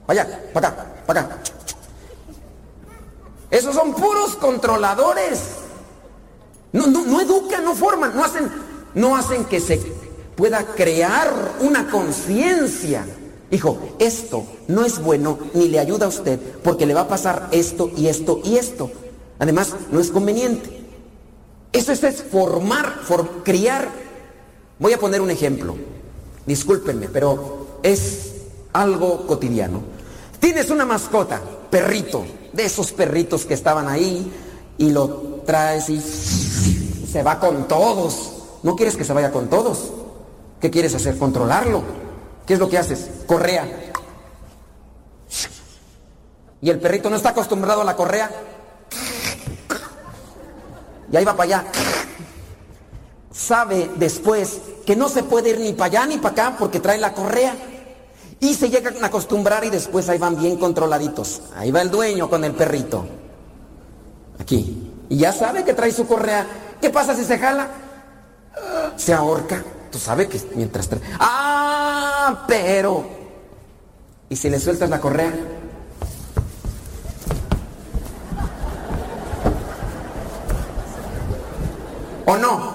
[0.08, 0.41] Vaya.
[0.54, 0.86] Para acá.
[1.06, 1.38] Para acá.
[3.50, 5.39] Esos son puros controladores.
[6.72, 8.50] No, no, no educan, no forman, no hacen,
[8.94, 9.78] no hacen que se
[10.38, 13.06] pueda crear una conciencia
[13.51, 17.49] Hijo, esto no es bueno ni le ayuda a usted porque le va a pasar
[17.51, 18.89] esto y esto y esto.
[19.39, 20.81] Además, no es conveniente.
[21.73, 23.01] Eso es, formar,
[23.43, 23.89] criar.
[24.79, 25.75] Voy a poner un ejemplo.
[26.45, 28.33] Discúlpenme, pero es
[28.71, 29.81] algo cotidiano.
[30.39, 34.31] Tienes una mascota, perrito, de esos perritos que estaban ahí
[34.77, 38.31] y lo traes y se va con todos.
[38.63, 39.91] ¿No quieres que se vaya con todos?
[40.59, 41.17] ¿Qué quieres hacer?
[41.17, 41.81] Controlarlo.
[42.45, 43.10] ¿Qué es lo que haces?
[43.27, 43.65] Correa.
[46.62, 48.30] Y el perrito no está acostumbrado a la correa.
[51.12, 51.71] Y ahí va para allá.
[53.32, 56.97] Sabe después que no se puede ir ni para allá ni para acá porque trae
[56.97, 57.56] la correa.
[58.39, 61.41] Y se llegan a acostumbrar y después ahí van bien controladitos.
[61.56, 63.06] Ahí va el dueño con el perrito.
[64.39, 64.91] Aquí.
[65.10, 66.45] Y ya sabe que trae su correa.
[66.80, 67.67] ¿Qué pasa si se jala?
[68.95, 69.63] Se ahorca.
[69.91, 70.89] Tú sabes que mientras...
[71.19, 71.81] Ah,
[72.47, 73.05] pero...
[74.29, 75.34] ¿Y si le sueltas la correa?
[82.25, 82.73] ¿O no?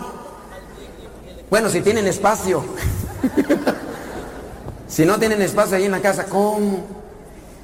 [1.48, 2.62] Bueno, si tienen espacio.
[4.88, 6.84] si no tienen espacio ahí en la casa, ¿cómo?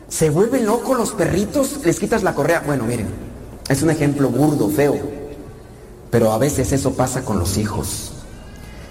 [0.09, 1.85] ¿Se vuelven locos los perritos?
[1.85, 2.63] ¿Les quitas la correa?
[2.65, 3.09] Bueno, miren,
[3.69, 4.99] es un ejemplo burdo, feo.
[6.11, 8.13] Pero a veces eso pasa con los hijos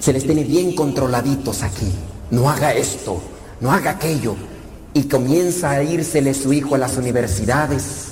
[0.01, 1.93] se les tiene bien controladitos aquí.
[2.31, 3.21] No haga esto,
[3.59, 4.35] no haga aquello.
[4.93, 8.07] Y comienza a írsele su hijo a las universidades.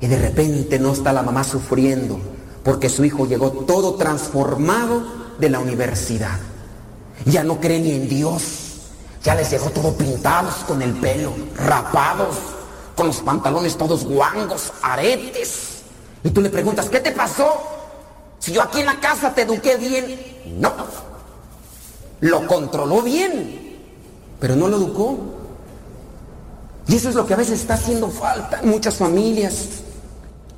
[0.00, 2.20] Y de repente no está la mamá sufriendo
[2.68, 5.02] porque su hijo llegó todo transformado
[5.38, 6.38] de la universidad.
[7.24, 8.42] Ya no cree ni en Dios.
[9.24, 12.36] Ya les llegó todo pintados con el pelo, rapados,
[12.94, 15.78] con los pantalones todos guangos, aretes.
[16.22, 17.48] Y tú le preguntas, ¿qué te pasó?
[18.38, 20.72] Si yo aquí en la casa te eduqué bien, no.
[22.20, 23.78] Lo controló bien,
[24.40, 25.18] pero no lo educó.
[26.86, 29.68] Y eso es lo que a veces está haciendo falta en muchas familias.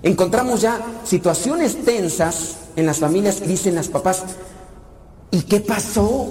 [0.02, 4.22] Encontramos ya situaciones tensas en las familias que dicen las papás,
[5.30, 6.28] ¿y qué pasó?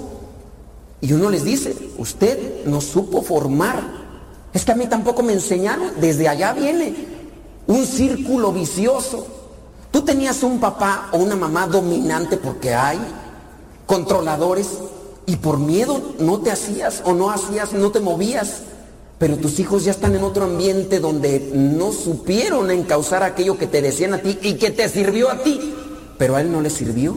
[1.00, 4.00] Y uno les dice, usted no supo formar.
[4.52, 6.94] Es que a mí tampoco me enseñaron, desde allá viene
[7.66, 9.26] un círculo vicioso.
[9.90, 12.98] Tú tenías un papá o una mamá dominante porque hay
[13.86, 14.68] controladores
[15.30, 18.62] y por miedo no te hacías o no hacías, no te movías.
[19.16, 23.80] Pero tus hijos ya están en otro ambiente donde no supieron encauzar aquello que te
[23.80, 25.72] decían a ti y que te sirvió a ti,
[26.18, 27.14] pero a él no le sirvió.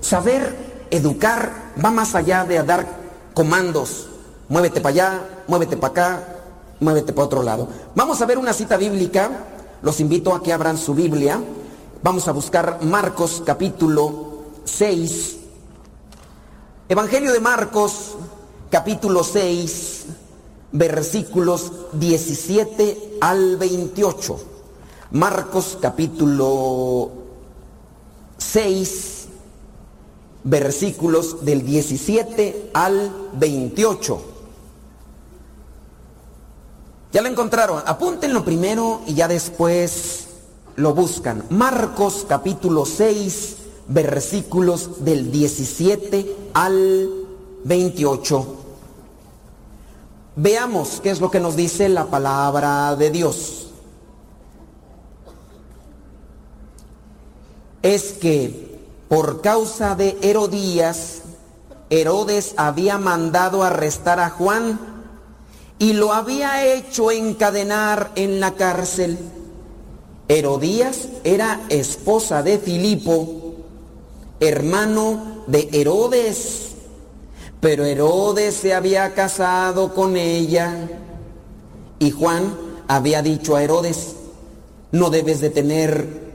[0.00, 0.56] Saber
[0.90, 2.86] educar va más allá de dar
[3.34, 4.06] comandos.
[4.48, 6.28] Muévete para allá, muévete para acá,
[6.80, 7.68] muévete para otro lado.
[7.94, 9.30] Vamos a ver una cita bíblica.
[9.82, 11.42] Los invito a que abran su Biblia.
[12.02, 15.39] Vamos a buscar Marcos capítulo 6.
[16.90, 18.16] Evangelio de Marcos
[18.68, 20.06] capítulo 6
[20.72, 24.40] versículos 17 al 28.
[25.12, 27.12] Marcos capítulo
[28.38, 29.28] 6,
[30.42, 34.22] versículos del 17 al 28.
[37.12, 40.26] Ya lo encontraron, apúntenlo primero y ya después
[40.74, 41.44] lo buscan.
[41.50, 43.58] Marcos capítulo 6,
[43.90, 47.10] versículos del 17 al
[47.64, 48.56] 28.
[50.36, 53.72] Veamos qué es lo que nos dice la palabra de Dios.
[57.82, 61.22] Es que por causa de Herodías,
[61.90, 64.78] Herodes había mandado arrestar a Juan
[65.80, 69.18] y lo había hecho encadenar en la cárcel.
[70.28, 73.39] Herodías era esposa de Filipo,
[74.40, 76.72] hermano de Herodes.
[77.60, 80.88] Pero Herodes se había casado con ella.
[81.98, 82.56] Y Juan
[82.88, 84.16] había dicho a Herodes,
[84.92, 86.32] no debes de tener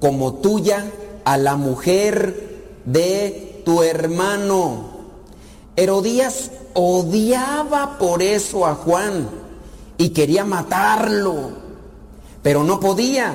[0.00, 0.84] como tuya
[1.24, 4.98] a la mujer de tu hermano.
[5.76, 9.28] Herodías odiaba por eso a Juan
[9.96, 11.50] y quería matarlo,
[12.42, 13.34] pero no podía,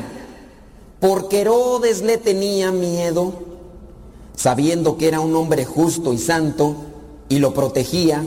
[1.00, 3.34] porque Herodes le tenía miedo,
[4.36, 6.76] sabiendo que era un hombre justo y santo,
[7.30, 8.26] y lo protegía.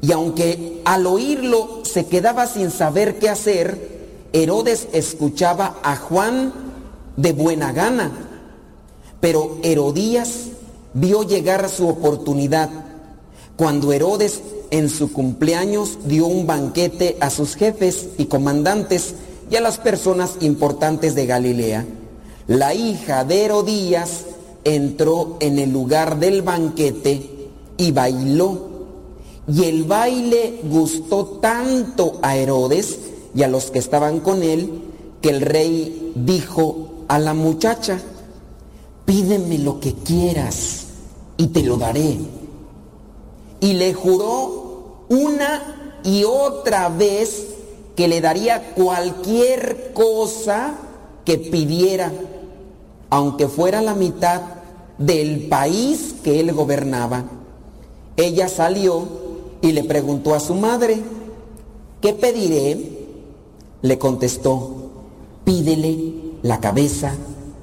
[0.00, 3.96] Y aunque al oírlo se quedaba sin saber qué hacer,
[4.32, 6.52] Herodes escuchaba a Juan
[7.16, 8.12] de buena gana.
[9.20, 10.48] Pero Herodías
[10.92, 12.70] vio llegar su oportunidad
[13.56, 19.14] cuando Herodes en su cumpleaños dio un banquete a sus jefes y comandantes
[19.50, 21.86] y a las personas importantes de Galilea.
[22.46, 24.24] La hija de Herodías
[24.74, 28.66] entró en el lugar del banquete y bailó.
[29.48, 32.98] Y el baile gustó tanto a Herodes
[33.34, 34.82] y a los que estaban con él,
[35.22, 38.00] que el rey dijo a la muchacha,
[39.04, 40.86] pídeme lo que quieras
[41.36, 42.18] y te lo daré.
[43.60, 47.46] Y le juró una y otra vez
[47.94, 50.76] que le daría cualquier cosa
[51.24, 52.12] que pidiera,
[53.10, 54.42] aunque fuera la mitad
[54.98, 57.24] del país que él gobernaba.
[58.16, 59.06] Ella salió
[59.60, 61.02] y le preguntó a su madre,
[62.00, 62.96] ¿qué pediré?
[63.82, 64.90] Le contestó,
[65.44, 67.14] pídele la cabeza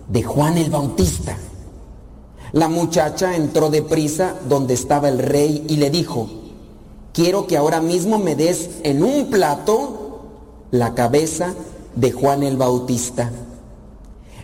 [0.08, 1.38] de Juan el Bautista.
[2.52, 6.30] La muchacha entró deprisa donde estaba el rey y le dijo,
[7.12, 10.22] quiero que ahora mismo me des en un plato
[10.70, 11.54] la cabeza
[11.96, 13.32] de Juan el Bautista.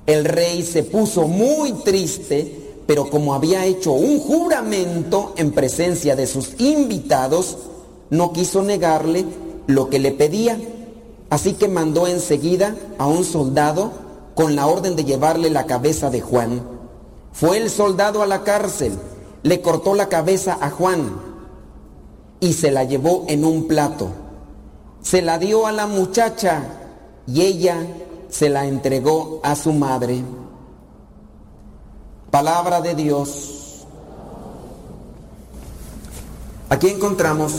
[0.10, 6.26] El rey se puso muy triste pero como había hecho un juramento en presencia de
[6.26, 7.55] sus invitados,
[8.10, 9.26] no quiso negarle
[9.68, 10.60] lo que le pedía.
[11.30, 13.91] Así que mandó enseguida a un soldado
[14.34, 16.64] con la orden de llevarle la cabeza de Juan.
[17.32, 18.93] Fue el soldado a la cárcel,
[19.43, 21.12] le cortó la cabeza a Juan
[22.39, 24.07] y se la llevó en un plato.
[25.03, 26.64] Se la dio a la muchacha
[27.28, 27.86] y ella
[28.30, 30.24] se la entregó a su madre.
[32.32, 33.86] Palabra de Dios.
[36.70, 37.54] Aquí encontramos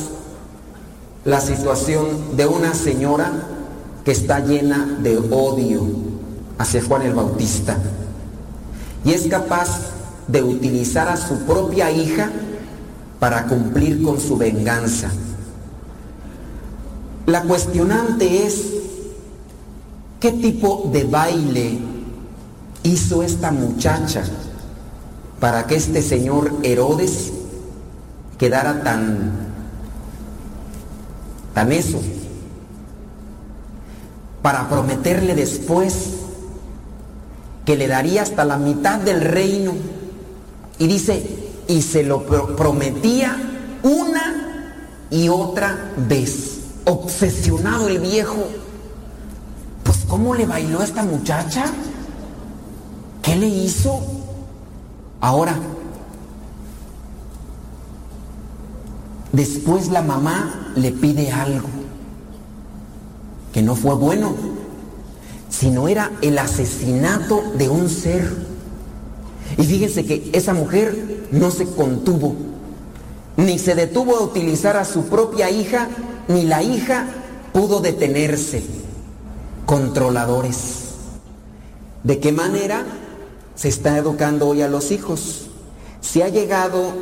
[1.25, 3.33] la situación de una señora
[4.05, 5.83] que está llena de odio
[6.59, 7.77] hacia Juan el Bautista
[9.05, 9.81] y es capaz
[10.29, 12.31] de utilizar a su propia hija
[13.19, 15.11] para cumplir con su venganza.
[17.27, 18.80] La cuestionante es,
[20.21, 21.79] ¿qué tipo de baile
[22.83, 24.23] hizo esta muchacha
[25.41, 27.33] para que este señor Herodes
[28.39, 29.33] quedara tan,
[31.55, 32.01] tan eso,
[34.43, 36.21] para prometerle después
[37.65, 39.73] que le daría hasta la mitad del reino.
[40.79, 41.25] Y dice,
[41.69, 42.25] y se lo
[42.57, 43.37] prometía
[43.83, 44.67] una
[45.11, 46.59] y otra vez.
[46.85, 48.49] Obsesionado el viejo.
[49.85, 51.65] Pues ¿cómo le bailó esta muchacha?
[53.23, 54.01] ¿Qué le hizo?
[55.21, 55.55] Ahora,
[59.33, 61.69] después la mamá le pide algo
[63.53, 64.35] que no fue bueno,
[65.49, 68.51] sino era el asesinato de un ser.
[69.59, 72.35] Y fíjense que esa mujer no se contuvo,
[73.37, 75.89] ni se detuvo a utilizar a su propia hija,
[76.29, 77.07] ni la hija
[77.53, 78.63] pudo detenerse.
[79.71, 80.95] Controladores.
[82.03, 82.85] ¿De qué manera
[83.55, 85.49] se está educando hoy a los hijos?
[86.01, 86.93] Se ha llegado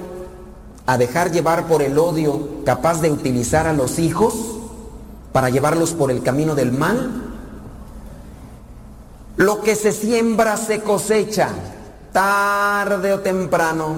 [0.84, 4.34] a dejar llevar por el odio capaz de utilizar a los hijos
[5.32, 7.10] para llevarlos por el camino del mal.
[9.38, 11.48] Lo que se siembra se cosecha,
[12.12, 13.94] tarde o temprano.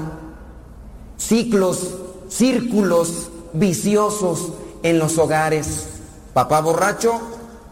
[1.16, 1.96] Ciclos,
[2.28, 4.52] círculos viciosos
[4.84, 5.88] en los hogares.
[6.34, 7.20] Papá borracho,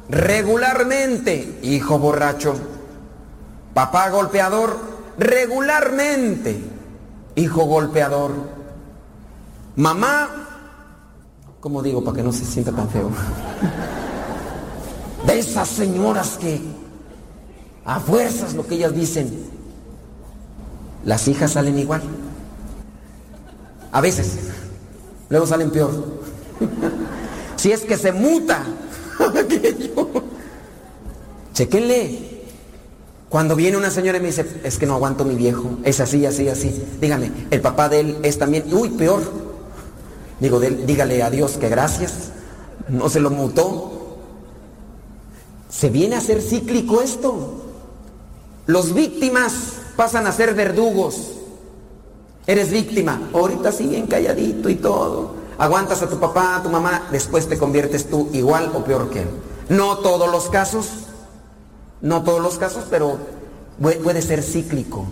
[0.08, 2.54] regularmente, hijo borracho.
[3.74, 4.78] Papá golpeador,
[5.18, 6.60] regularmente,
[7.36, 8.32] hijo golpeador.
[9.76, 10.28] Mamá,
[11.60, 13.10] como digo para que no se sienta tan feo?
[15.26, 16.60] De esas señoras que
[17.84, 19.46] a fuerzas lo que ellas dicen,
[21.04, 22.02] las hijas salen igual.
[23.92, 24.38] A veces,
[25.28, 25.90] luego salen peor.
[27.56, 28.62] si es que se muta
[31.54, 32.38] Chequenle.
[33.28, 36.24] Cuando viene una señora y me dice, es que no aguanto mi viejo, es así,
[36.24, 36.82] así, así.
[37.00, 39.20] Dígame, el papá de él es también, uy, peor.
[40.40, 42.30] Digo, dígale a Dios que gracias,
[42.88, 44.16] no se lo mutó.
[45.68, 47.64] Se viene a ser cíclico esto.
[48.66, 51.32] Los víctimas pasan a ser verdugos.
[52.46, 55.37] Eres víctima, ahorita sí bien calladito y todo.
[55.58, 59.22] Aguantas a tu papá, a tu mamá, después te conviertes tú igual o peor que
[59.22, 59.28] él.
[59.68, 60.86] No todos los casos,
[62.00, 63.18] no todos los casos, pero
[63.80, 65.06] puede ser cíclico.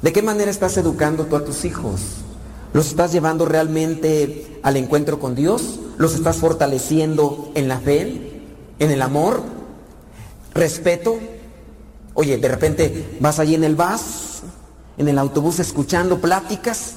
[0.00, 2.00] ¿De qué manera estás educando tú a tus hijos?
[2.72, 5.78] ¿Los estás llevando realmente al encuentro con Dios?
[5.98, 8.40] ¿Los estás fortaleciendo en la fe,
[8.78, 9.42] en el amor,
[10.54, 11.18] respeto?
[12.14, 14.40] Oye, de repente vas allí en el bus,
[14.96, 16.94] en el autobús escuchando pláticas.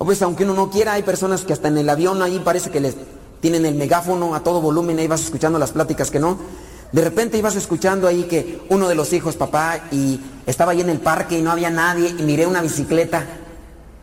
[0.00, 2.70] O pues aunque uno no quiera, hay personas que hasta en el avión ahí parece
[2.70, 2.96] que les
[3.42, 6.38] tienen el megáfono a todo volumen, ahí vas escuchando las pláticas que no.
[6.90, 10.88] De repente ibas escuchando ahí que uno de los hijos, papá, y estaba ahí en
[10.88, 13.26] el parque y no había nadie y miré una bicicleta.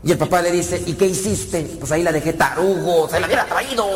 [0.04, 1.64] Y el papá le dice, ¿y qué hiciste?
[1.80, 3.88] Pues ahí la dejé tarugo, se la hubiera traído.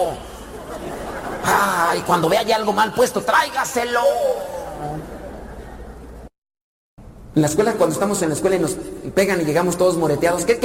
[1.46, 4.02] Ay, cuando vea ya algo mal puesto, tráigaselo.
[7.36, 8.76] En la escuela, cuando estamos en la escuela y nos
[9.14, 10.58] pegan y llegamos todos moreteados, ¿qué,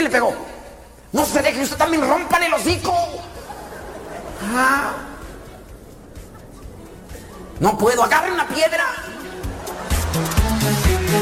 [0.00, 0.32] le pegó?
[1.14, 2.92] No se deje, usted también rompan el hocico.
[4.52, 4.94] Ah.
[7.60, 8.84] No puedo, agarre una piedra.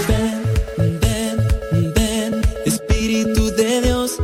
[0.09, 0.43] Ven,
[0.99, 4.17] ven, ven, Espíritu de Dios,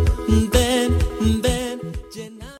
[0.50, 0.98] ven,
[1.42, 1.80] ven,
[2.14, 2.56] llena.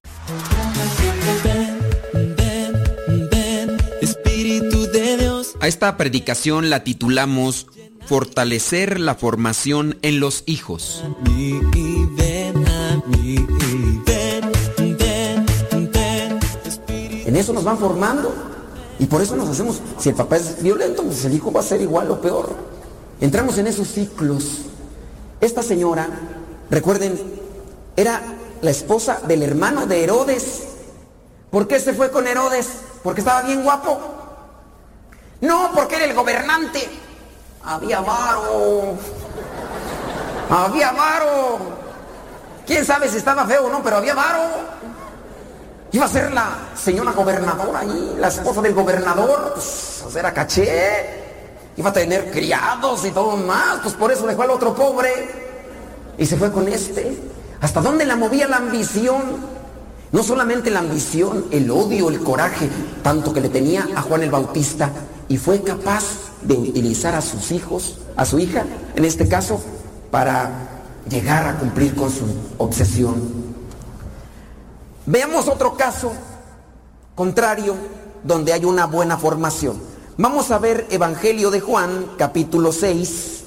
[1.42, 5.54] Ven, ven, ven, Espíritu de Dios.
[5.61, 7.68] A esta predicación la titulamos
[8.04, 11.04] Fortalecer la formación en los hijos.
[17.39, 18.32] Eso nos van formando.
[18.99, 21.62] Y por eso nos hacemos, si el papá es violento, pues el hijo va a
[21.62, 22.51] ser igual o peor.
[23.20, 24.62] Entramos en esos ciclos.
[25.41, 26.09] Esta señora,
[26.68, 27.20] recuerden,
[27.97, 28.20] era
[28.61, 30.64] la esposa del hermano de Herodes.
[31.51, 32.68] ¿Por qué se fue con Herodes?
[33.05, 33.99] ¿Porque estaba bien guapo?
[35.41, 36.89] No, porque era el gobernante.
[37.64, 38.97] Había varo.
[40.51, 41.59] Había varo.
[42.66, 43.82] ¿Quién sabe si estaba feo o no?
[43.82, 44.41] Pero había varo.
[45.91, 51.28] Iba a ser la señora gobernadora ahí, la esposa del gobernador, pues, sea, era caché.
[51.76, 55.11] Iba a tener criados y todo más, pues por eso dejó al otro pobre.
[56.18, 57.16] Y se fue con este.
[57.61, 59.59] ¿Hasta dónde la movía la ambición?
[60.11, 62.68] No solamente la ambición, el odio, el coraje,
[63.03, 64.91] tanto que le tenía a Juan el Bautista.
[65.28, 66.05] Y fue capaz
[66.43, 68.64] de utilizar a sus hijos, a su hija,
[68.97, 69.61] en este caso,
[70.11, 70.51] para
[71.09, 72.24] llegar a cumplir con su
[72.59, 73.47] obsesión.
[75.11, 76.12] Veamos otro caso
[77.14, 77.74] contrario
[78.24, 79.80] donde hay una buena formación.
[80.18, 83.44] Vamos a ver Evangelio de Juan, capítulo 6.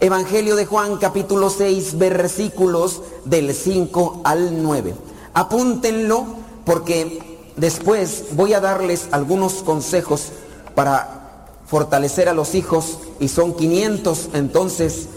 [0.00, 4.94] Evangelio de Juan capítulo 6 versículos del 5 al 9.
[5.32, 6.26] Apúntenlo
[6.66, 10.32] porque después voy a darles algunos consejos
[10.74, 15.08] para fortalecer a los hijos y son 500, entonces...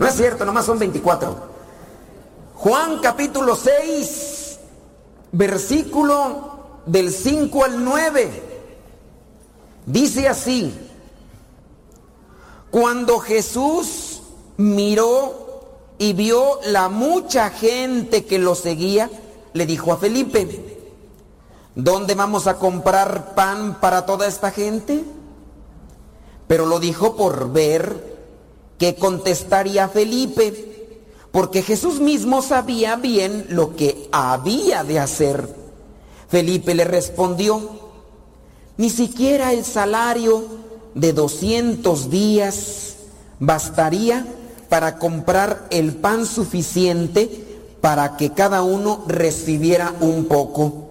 [0.00, 1.53] No es cierto, nomás son 24.
[2.64, 4.58] Juan capítulo 6,
[5.32, 8.42] versículo del 5 al 9.
[9.84, 10.72] Dice así,
[12.70, 14.22] cuando Jesús
[14.56, 15.60] miró
[15.98, 19.10] y vio la mucha gente que lo seguía,
[19.52, 20.78] le dijo a Felipe,
[21.74, 25.04] ¿dónde vamos a comprar pan para toda esta gente?
[26.46, 28.16] Pero lo dijo por ver
[28.78, 30.73] qué contestaría Felipe,
[31.34, 35.52] porque Jesús mismo sabía bien lo que había de hacer.
[36.28, 37.70] Felipe le respondió,
[38.76, 40.44] ni siquiera el salario
[40.94, 42.94] de 200 días
[43.40, 44.24] bastaría
[44.68, 50.84] para comprar el pan suficiente para que cada uno recibiera un poco.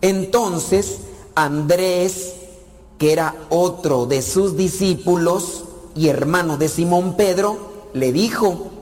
[0.00, 0.98] Entonces
[1.36, 2.32] Andrés,
[2.98, 5.62] que era otro de sus discípulos
[5.94, 8.79] y hermano de Simón Pedro, le dijo,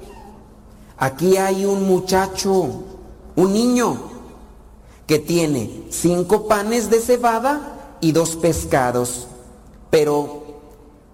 [0.98, 2.84] aquí hay un muchacho,
[3.36, 3.96] un niño,
[5.06, 9.26] que tiene cinco panes de cebada y dos pescados.
[9.90, 10.60] Pero,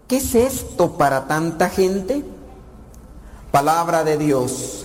[0.09, 2.25] ¿qué es esto para tanta gente?
[3.53, 4.85] Palabra de Dios.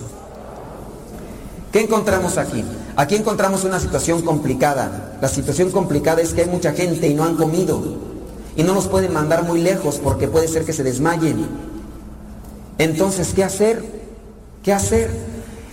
[1.72, 2.64] ¿Qué encontramos aquí?
[2.94, 5.18] Aquí encontramos una situación complicada.
[5.20, 7.82] La situación complicada es que hay mucha gente y no han comido.
[8.54, 11.48] Y no nos pueden mandar muy lejos porque puede ser que se desmayen.
[12.78, 13.99] Entonces, ¿qué hacer?
[14.62, 15.10] ¿Qué hacer?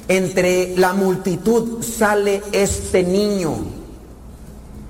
[0.08, 3.56] Entre la multitud sale este niño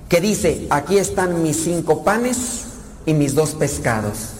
[0.08, 2.64] que dice, aquí están mis cinco panes
[3.04, 4.34] y mis dos pescados.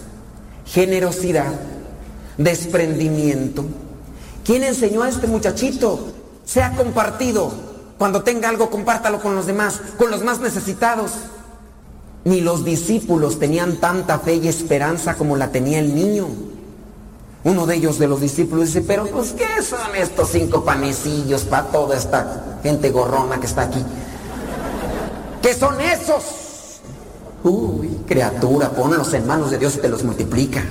[0.65, 1.53] Generosidad,
[2.37, 3.65] desprendimiento.
[4.45, 6.13] ¿Quién enseñó a este muchachito?
[6.45, 7.53] Se ha compartido.
[7.99, 11.11] Cuando tenga algo, compártalo con los demás, con los más necesitados.
[12.25, 16.29] Ni los discípulos tenían tanta fe y esperanza como la tenía el niño.
[17.45, 21.69] Uno de ellos, de los discípulos, dice, pero pues ¿qué son estos cinco panecillos para
[21.69, 23.83] toda esta gente gorrona que está aquí?
[25.41, 26.81] ¿Qué son esos?
[27.45, 30.63] Uy, criatura, ponlos en manos de Dios y te los multiplica.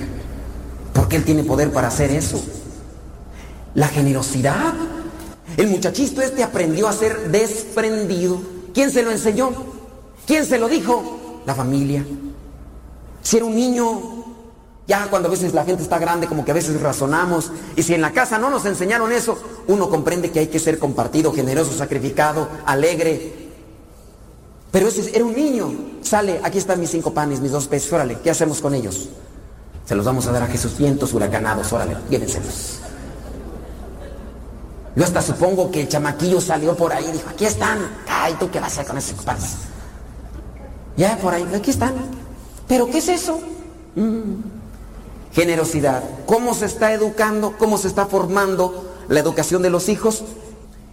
[0.92, 2.40] Porque Él tiene poder para hacer eso.
[3.74, 4.74] La generosidad.
[5.56, 8.40] El muchachito este aprendió a ser desprendido.
[8.74, 9.50] ¿Quién se lo enseñó?
[10.26, 11.40] ¿Quién se lo dijo?
[11.46, 12.04] La familia.
[13.22, 14.17] Si era un niño,
[14.88, 17.52] ya cuando a veces la gente está grande, como que a veces razonamos.
[17.76, 20.78] Y si en la casa no nos enseñaron eso, uno comprende que hay que ser
[20.78, 23.50] compartido, generoso, sacrificado, alegre,
[24.72, 25.70] pero ese era un niño.
[26.00, 29.10] Sale, aquí están mis cinco panes, mis dos peces, órale, ¿qué hacemos con ellos?
[29.84, 32.80] Se los vamos a dar a Jesús, vientos huracanados, órale, llévenselos.
[34.96, 37.78] Yo hasta supongo que el chamaquillo salió por ahí y dijo, aquí están.
[38.08, 39.54] Ay, ¿tú qué vas a hacer con esos panes?
[40.96, 41.94] Ya, por ahí, aquí están.
[42.66, 43.38] ¿Pero qué es eso?
[43.94, 44.57] Mm.
[45.32, 46.02] Generosidad.
[46.26, 47.54] ¿Cómo se está educando?
[47.58, 50.24] ¿Cómo se está formando la educación de los hijos?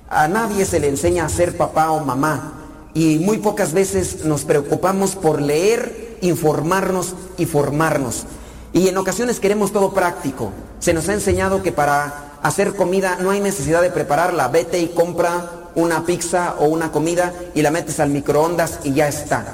[0.10, 2.54] A nadie se le enseña a ser papá o mamá
[2.96, 8.26] y muy pocas veces nos preocupamos por leer, informarnos y formarnos.
[8.72, 10.52] Y en ocasiones queremos todo práctico.
[10.80, 14.48] Se nos ha enseñado que para hacer comida no hay necesidad de prepararla.
[14.48, 19.10] Vete y compra una pizza o una comida y la metes al microondas y ya
[19.10, 19.46] está.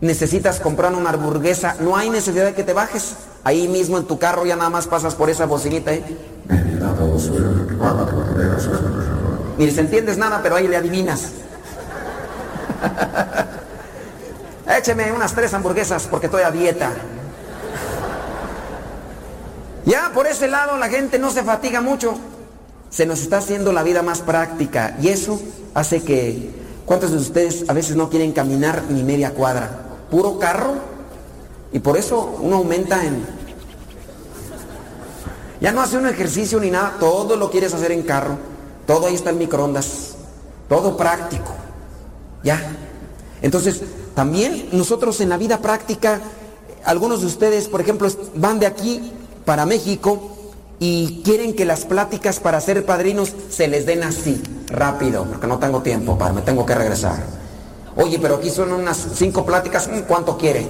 [0.00, 3.16] Necesitas comprar una hamburguesa, no hay necesidad de que te bajes.
[3.48, 5.94] Ahí mismo en tu carro ya nada más pasas por esa bocinita.
[5.94, 6.04] ¿eh?
[9.56, 11.28] Ni se entiendes nada, pero ahí le adivinas.
[14.78, 16.92] Écheme unas tres hamburguesas porque estoy a dieta.
[19.86, 22.18] Ya por ese lado la gente no se fatiga mucho.
[22.90, 25.40] Se nos está haciendo la vida más práctica y eso
[25.72, 26.50] hace que
[26.84, 29.70] ¿cuántos de ustedes a veces no quieren caminar ni media cuadra?
[30.10, 30.74] Puro carro
[31.72, 33.37] y por eso uno aumenta en
[35.60, 38.36] ya no hace un ejercicio ni nada, todo lo quieres hacer en carro.
[38.86, 40.14] Todo ahí está en microondas.
[40.68, 41.52] Todo práctico.
[42.42, 42.60] Ya.
[43.42, 43.82] Entonces,
[44.14, 46.20] también nosotros en la vida práctica,
[46.84, 49.12] algunos de ustedes, por ejemplo, van de aquí
[49.44, 50.36] para México
[50.78, 55.58] y quieren que las pláticas para ser padrinos se les den así, rápido, porque no
[55.58, 57.18] tengo tiempo, para, me tengo que regresar.
[57.96, 60.66] Oye, pero aquí son unas cinco pláticas, ¿cuánto quiere?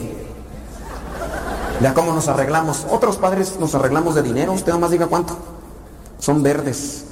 [1.81, 2.87] Ya cómo nos arreglamos.
[2.91, 5.37] Otros padres nos arreglamos de dinero, usted nomás diga cuánto.
[6.19, 7.05] Son verdes.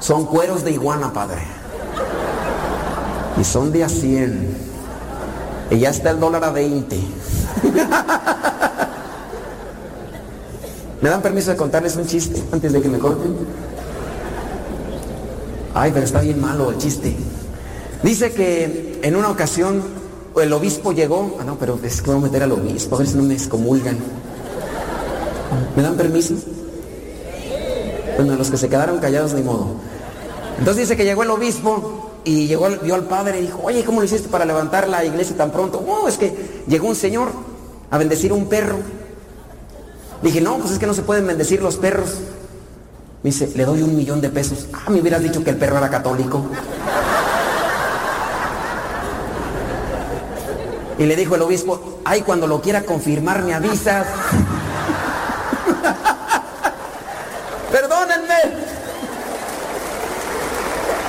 [0.00, 1.42] Son cueros de iguana, padre
[3.38, 4.76] y son de a 100.
[5.70, 6.96] Y ya está el dólar a 20.
[11.02, 13.36] ¿Me dan permiso de contarles un chiste antes de que me corten?
[15.74, 17.14] Ay, pero está bien malo el chiste.
[18.02, 19.82] Dice que en una ocasión
[20.40, 21.36] el obispo llegó.
[21.40, 23.34] Ah, no, pero es que voy a meter al obispo, a ver si no me
[23.34, 23.96] excomulgan.
[25.74, 26.34] ¿Me dan permiso?
[28.16, 29.76] Bueno, los que se quedaron callados, ni modo.
[30.58, 34.00] Entonces dice que llegó el obispo y llegó, vio al padre y dijo, oye, ¿cómo
[34.00, 35.84] lo hiciste para levantar la iglesia tan pronto?
[35.86, 37.28] Oh, es que llegó un señor
[37.90, 38.76] a bendecir un perro.
[40.22, 42.14] Dije, no, pues es que no se pueden bendecir los perros.
[43.22, 44.66] Me dice, le doy un millón de pesos.
[44.72, 46.42] Ah, me hubieras dicho que el perro era católico.
[50.98, 54.06] Y le dijo el obispo, ay, cuando lo quiera confirmar me avisas.
[57.70, 58.34] Perdónenme.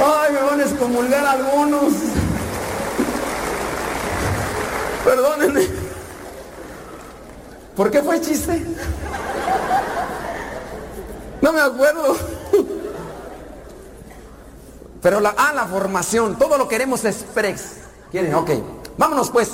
[0.05, 1.93] Ay, me van a excomulgar algunos.
[5.05, 5.67] Perdónenme.
[7.75, 8.65] ¿Por qué fue chiste?
[11.41, 12.17] No me acuerdo.
[15.01, 17.77] Pero la, ah, la formación, todo lo queremos express.
[18.11, 18.35] ¿Quieren?
[18.35, 18.49] Ok.
[18.97, 19.51] Vámonos pues.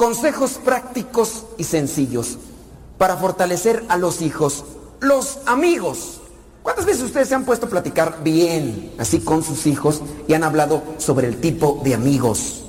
[0.00, 2.38] Consejos prácticos y sencillos
[2.96, 4.64] para fortalecer a los hijos.
[4.98, 6.22] Los amigos.
[6.62, 10.42] ¿Cuántas veces ustedes se han puesto a platicar bien, así con sus hijos, y han
[10.42, 12.62] hablado sobre el tipo de amigos?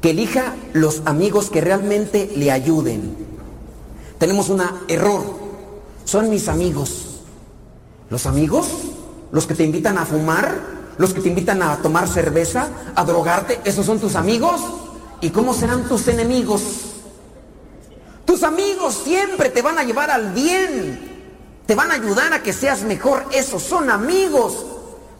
[0.00, 3.14] Que elija los amigos que realmente le ayuden.
[4.16, 5.22] Tenemos un error.
[6.06, 7.20] Son mis amigos.
[8.08, 8.68] ¿Los amigos?
[9.32, 10.62] ¿Los que te invitan a fumar?
[10.96, 12.70] ¿Los que te invitan a tomar cerveza?
[12.94, 13.60] ¿A drogarte?
[13.66, 14.62] ¿Esos son tus amigos?
[15.24, 16.60] ¿Y cómo serán tus enemigos?
[18.26, 21.00] Tus amigos siempre te van a llevar al bien.
[21.64, 23.24] Te van a ayudar a que seas mejor.
[23.32, 24.66] Esos son amigos.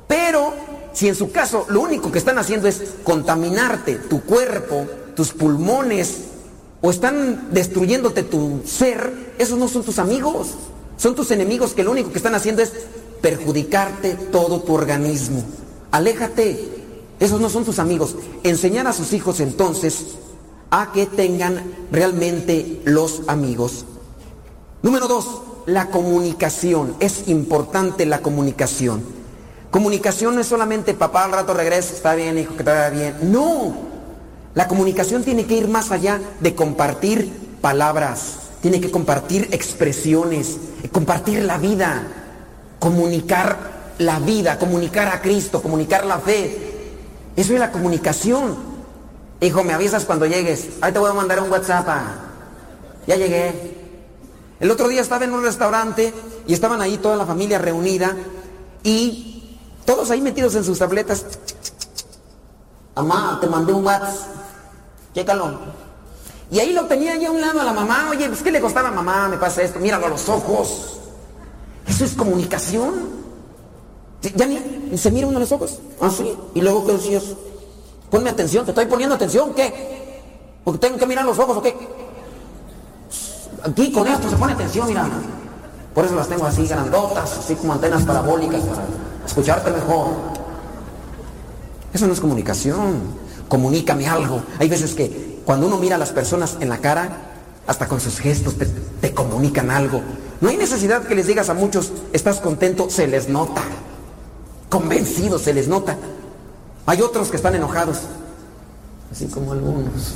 [0.06, 0.52] Pero
[0.92, 4.86] si en su caso lo único que están haciendo es contaminarte tu cuerpo,
[5.16, 6.24] tus pulmones,
[6.82, 10.48] o están destruyéndote tu ser, esos no son tus amigos.
[10.98, 12.72] Son tus enemigos que lo único que están haciendo es
[13.22, 15.42] perjudicarte todo tu organismo.
[15.92, 16.83] Aléjate.
[17.20, 18.16] Esos no son tus amigos.
[18.42, 20.16] Enseñar a sus hijos entonces
[20.70, 21.62] a que tengan
[21.92, 23.84] realmente los amigos.
[24.82, 26.94] Número dos, la comunicación.
[27.00, 29.02] Es importante la comunicación.
[29.70, 33.32] Comunicación no es solamente papá al rato regresa, está bien, hijo, que te vaya bien.
[33.32, 33.74] No.
[34.54, 38.36] La comunicación tiene que ir más allá de compartir palabras.
[38.62, 40.58] Tiene que compartir expresiones,
[40.92, 42.02] compartir la vida,
[42.78, 46.73] comunicar la vida, comunicar a Cristo, comunicar la fe,
[47.36, 48.56] eso es la comunicación.
[49.40, 50.68] Hijo, me avisas cuando llegues.
[50.80, 51.86] Ahí te voy a mandar un WhatsApp.
[53.06, 53.74] Ya llegué.
[54.60, 56.14] El otro día estaba en un restaurante
[56.46, 58.16] y estaban ahí toda la familia reunida
[58.82, 61.26] y todos ahí metidos en sus tabletas.
[62.94, 64.14] Mamá, te mandé un WhatsApp.
[65.14, 65.58] Chécalo.
[66.50, 68.08] Y ahí lo tenía ya a un lado a la mamá.
[68.10, 69.28] Oye, pues ¿qué le costaba mamá?
[69.28, 69.80] Me pasa esto.
[69.80, 70.98] Míralo a los ojos.
[71.86, 73.23] Eso es comunicación.
[74.32, 75.80] Ya ni, se mira uno a los ojos.
[76.00, 76.32] Ah, sí.
[76.54, 77.24] Y luego, ¿qué decías?
[78.10, 80.22] Ponme atención, te estoy poniendo atención, ¿qué?
[80.64, 81.74] Porque tengo que mirar los ojos, ¿o qué?
[83.62, 85.08] Aquí con esto se pone atención, mira.
[85.94, 88.82] Por eso las tengo así, grandotas, así como antenas parabólicas, para
[89.26, 90.08] escucharte mejor.
[91.92, 93.24] Eso no es comunicación.
[93.48, 94.42] Comunícame algo.
[94.58, 97.30] Hay veces que cuando uno mira a las personas en la cara,
[97.66, 100.00] hasta con sus gestos te, te comunican algo.
[100.40, 103.62] No hay necesidad que les digas a muchos, estás contento, se les nota
[104.68, 105.96] convencidos, se les nota.
[106.86, 108.00] Hay otros que están enojados,
[109.10, 110.12] así como algunos.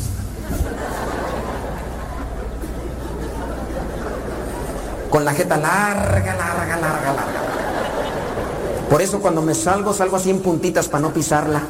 [5.11, 7.43] Con la jeta larga, larga, larga, larga.
[8.91, 11.63] Por eso cuando me salgo, salgo así en puntitas para no pisarla.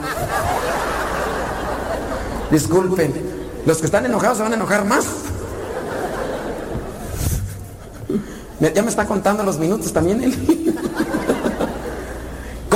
[2.50, 3.12] Disculpen,
[3.66, 5.04] los que están enojados se van a enojar más.
[8.60, 10.74] Ya me está contando los minutos también él.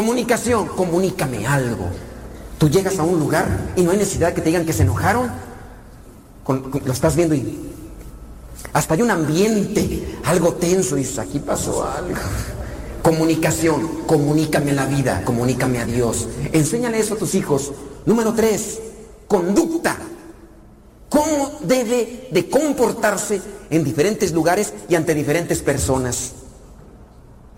[0.02, 1.86] Comunicación, comunícame algo.
[2.58, 3.46] Tú llegas a un lugar
[3.76, 5.30] y no hay necesidad que te digan que se enojaron.
[6.48, 7.70] lo estás viendo y
[8.72, 12.18] hasta hay un ambiente, algo tenso, dices, aquí pasó algo.
[13.00, 16.26] Comunicación, comunícame la vida, comunícame a Dios.
[16.52, 17.70] Enséñale eso a tus hijos.
[18.04, 18.80] Número tres,
[19.28, 19.96] conducta.
[21.08, 23.40] ¿Cómo debe de comportarse
[23.70, 26.41] en diferentes lugares y ante diferentes personas?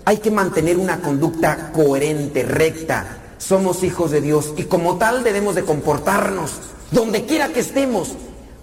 [0.05, 3.19] Hay que mantener una conducta coherente, recta.
[3.39, 6.53] Somos hijos de Dios y como tal debemos de comportarnos
[6.91, 8.13] donde quiera que estemos.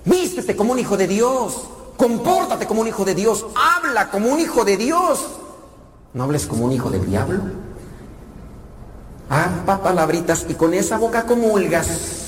[0.05, 1.67] Vístete como un hijo de Dios.
[1.97, 3.45] Compórtate como un hijo de Dios.
[3.55, 5.25] Habla como un hijo de Dios.
[6.13, 7.39] No hables como un hijo del diablo.
[9.29, 12.21] Ah, palabritas y con esa boca comulgas.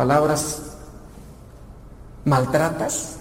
[0.00, 0.62] palabras
[2.24, 3.19] maltratas.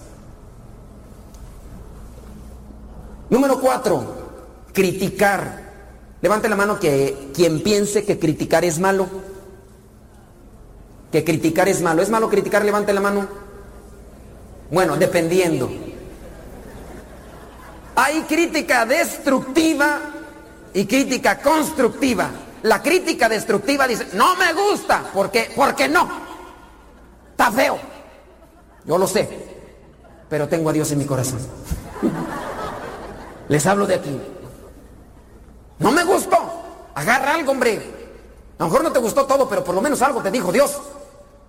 [3.30, 4.04] Número cuatro,
[4.74, 5.70] criticar.
[6.22, 9.08] Levante la mano que quien piense que criticar es malo.
[11.12, 12.02] Que criticar es malo.
[12.02, 12.66] ¿Es malo criticar?
[12.66, 13.28] Levante la mano.
[14.72, 15.70] Bueno, dependiendo.
[17.96, 20.00] Hay crítica destructiva
[20.74, 22.30] y crítica constructiva.
[22.64, 25.52] La crítica destructiva dice, no me gusta, ¿por qué?
[25.56, 26.08] Porque no.
[27.32, 27.80] Está feo.
[28.86, 29.30] Yo lo sé,
[30.30, 31.40] pero tengo a Dios en mi corazón.
[33.50, 34.18] Les hablo de aquí.
[35.80, 36.38] No me gustó.
[36.95, 37.82] Agarra algo, hombre.
[38.58, 40.80] A lo mejor no te gustó todo, pero por lo menos algo te dijo Dios.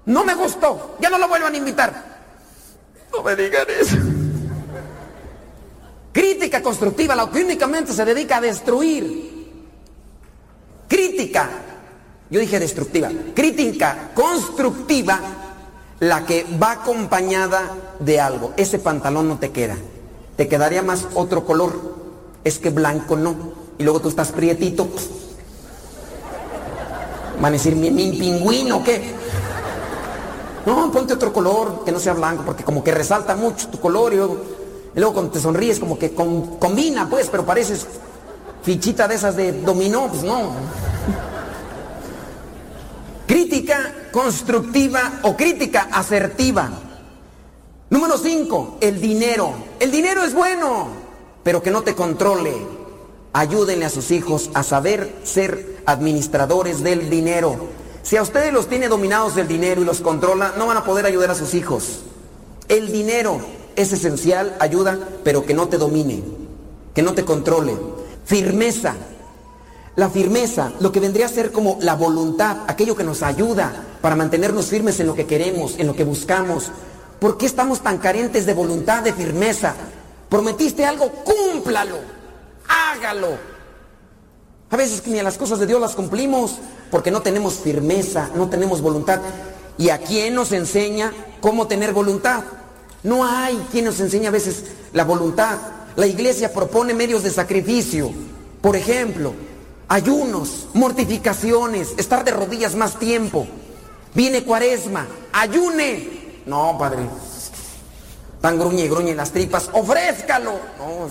[0.07, 0.97] No me gustó.
[1.01, 2.21] Ya no lo vuelvan a invitar.
[3.13, 3.97] No me digan eso.
[6.13, 9.31] Crítica constructiva, la que únicamente se dedica a destruir.
[10.89, 11.51] Crítica,
[12.31, 13.11] yo dije destructiva.
[13.35, 15.21] Crítica constructiva,
[16.01, 17.63] la que va acompañada
[17.99, 18.55] de algo.
[18.57, 19.77] Ese pantalón no te queda.
[20.41, 21.79] Te quedaría más otro color.
[22.45, 23.37] Es que blanco no.
[23.77, 24.89] Y luego tú estás prietito.
[27.39, 29.03] Van a decir, mi, pingüino, ¿qué?
[30.65, 34.15] No, ponte otro color que no sea blanco, porque como que resalta mucho tu color
[34.15, 37.87] y luego, cuando te sonríes como que combina, pues, pero pareces
[38.63, 40.53] fichita de esas de dominó, pues no.
[43.27, 46.71] Crítica constructiva o crítica asertiva.
[47.91, 49.53] Número 5, el dinero.
[49.81, 50.87] El dinero es bueno,
[51.43, 52.55] pero que no te controle.
[53.33, 57.57] Ayúdenle a sus hijos a saber ser administradores del dinero.
[58.05, 61.05] Si a ustedes los tiene dominados el dinero y los controla, no van a poder
[61.05, 62.03] ayudar a sus hijos.
[62.69, 63.41] El dinero
[63.75, 66.23] es esencial, ayuda, pero que no te domine,
[66.95, 67.77] que no te controle.
[68.25, 68.95] Firmeza.
[69.97, 74.15] La firmeza, lo que vendría a ser como la voluntad, aquello que nos ayuda para
[74.15, 76.71] mantenernos firmes en lo que queremos, en lo que buscamos.
[77.21, 79.75] ¿Por qué estamos tan carentes de voluntad, de firmeza?
[80.31, 81.99] Prometiste algo, cúmplalo,
[82.67, 83.37] hágalo.
[84.71, 86.59] A veces ni a las cosas de Dios las cumplimos
[86.91, 89.21] porque no tenemos firmeza, no tenemos voluntad.
[89.77, 92.45] ¿Y a quién nos enseña cómo tener voluntad?
[93.03, 95.59] No hay quien nos enseña a veces la voluntad.
[95.97, 98.13] La iglesia propone medios de sacrificio.
[98.63, 99.35] Por ejemplo,
[99.89, 103.47] ayunos, mortificaciones, estar de rodillas más tiempo.
[104.15, 106.20] Viene cuaresma, ayune.
[106.47, 107.03] No, padre.
[108.41, 110.53] Tan gruñe y gruñe las tripas, ofrézcalo.
[110.79, 111.09] No,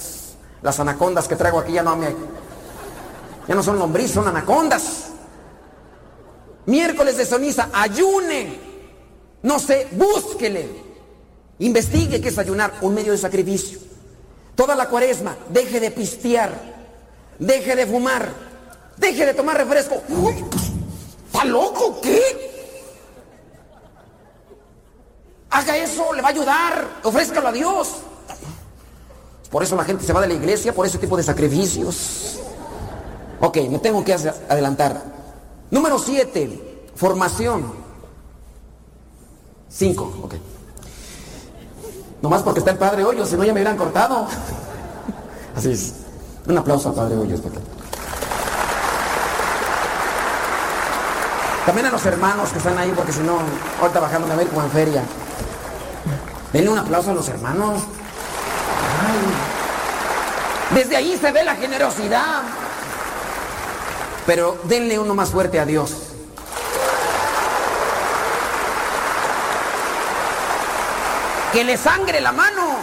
[0.61, 1.97] las anacondas que traigo aquí ya no.
[3.47, 5.05] Ya no son lombrices, son anacondas.
[6.65, 8.59] Miércoles de ceniza, ayune.
[9.41, 10.67] No sé, búsquele.
[11.59, 13.79] Investigue qué es ayunar, un medio de sacrificio.
[14.55, 16.51] Toda la cuaresma, deje de pistear,
[17.37, 18.29] deje de fumar,
[18.97, 20.01] deje de tomar refresco.
[21.25, 22.01] ¿Está loco?
[22.01, 22.48] ¿Qué?
[25.51, 27.95] Haga eso, le va a ayudar, ofrézcalo a Dios.
[29.49, 32.39] Por eso la gente se va de la iglesia, por ese tipo de sacrificios.
[33.39, 35.01] Ok, me tengo que adelantar.
[35.71, 37.73] Número 7, formación.
[39.69, 40.33] 5, ok.
[42.21, 44.27] Nomás porque está el Padre Hoyos, si no ya me hubieran cortado.
[45.55, 45.93] Así es.
[46.47, 47.41] Un aplauso al Padre Hoyos.
[51.65, 53.39] También a los hermanos que están ahí, porque si no,
[53.79, 55.03] ahorita bajando a ver como en feria.
[56.53, 57.83] Denle un aplauso a los hermanos.
[60.71, 62.41] Desde ahí se ve la generosidad.
[64.25, 65.93] Pero denle uno más fuerte a Dios.
[71.51, 72.77] Que le sangre la mano.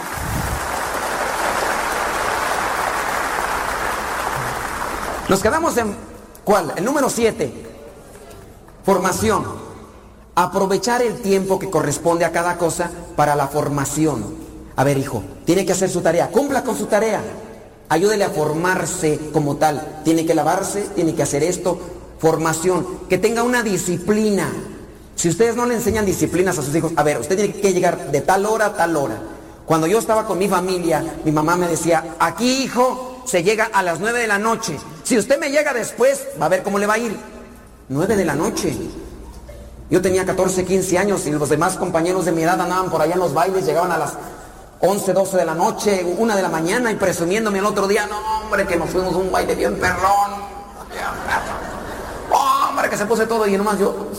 [5.29, 5.95] Nos quedamos en
[6.43, 6.73] ¿cuál?
[6.75, 7.53] El número 7.
[8.85, 9.56] Formación.
[10.39, 14.23] Aprovechar el tiempo que corresponde a cada cosa para la formación.
[14.75, 16.27] A ver, hijo, tiene que hacer su tarea.
[16.27, 17.23] Cumpla con su tarea.
[17.89, 20.01] Ayúdele a formarse como tal.
[20.05, 21.79] Tiene que lavarse, tiene que hacer esto.
[22.19, 22.85] Formación.
[23.09, 24.47] Que tenga una disciplina.
[25.15, 28.11] Si ustedes no le enseñan disciplinas a sus hijos, a ver, usted tiene que llegar
[28.11, 29.17] de tal hora a tal hora.
[29.65, 33.81] Cuando yo estaba con mi familia, mi mamá me decía, aquí hijo, se llega a
[33.81, 34.77] las 9 de la noche.
[35.01, 37.17] Si usted me llega después, va a ver cómo le va a ir.
[37.89, 38.77] 9 de la noche.
[39.89, 43.13] Yo tenía 14, 15 años y los demás compañeros de mi edad andaban por allá
[43.13, 44.13] en los bailes, llegaban a las
[44.81, 48.17] 11, 12 de la noche, una de la mañana y presumiéndome el otro día, no
[48.41, 50.31] hombre, que nos fuimos a un baile bien perrón.
[52.31, 54.09] hombre, que se puse todo y nomás yo.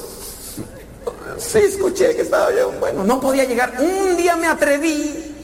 [1.37, 3.05] Sí, escuché que estaba bien bueno.
[3.05, 3.75] No podía llegar.
[3.79, 5.35] Un día me atreví.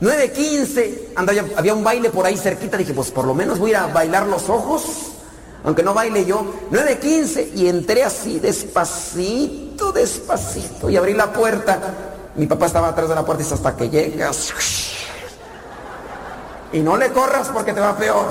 [0.00, 1.12] 9.15.
[1.16, 2.76] Andaba, había un baile por ahí cerquita.
[2.76, 5.10] Dije, pues por lo menos voy a bailar los ojos
[5.64, 11.78] aunque no baile yo, 9.15 y entré así despacito, despacito y abrí la puerta.
[12.36, 14.52] Mi papá estaba atrás de la puerta y hasta que llegas.
[16.72, 18.26] Y no le corras porque te va peor.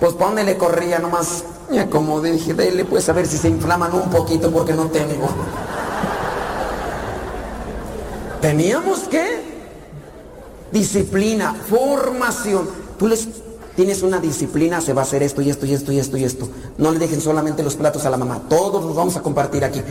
[0.00, 1.44] Pues ponle le corría nomás.
[1.70, 5.28] Ya como dije, dele pues a ver si se inflaman un poquito porque no tengo.
[8.40, 9.56] Teníamos que
[10.70, 12.68] disciplina, formación.
[12.98, 13.28] Tú les
[13.76, 16.24] tienes una disciplina, se va a hacer esto y esto y esto y esto y
[16.24, 16.48] esto.
[16.78, 19.82] No le dejen solamente los platos a la mamá, todos los vamos a compartir aquí.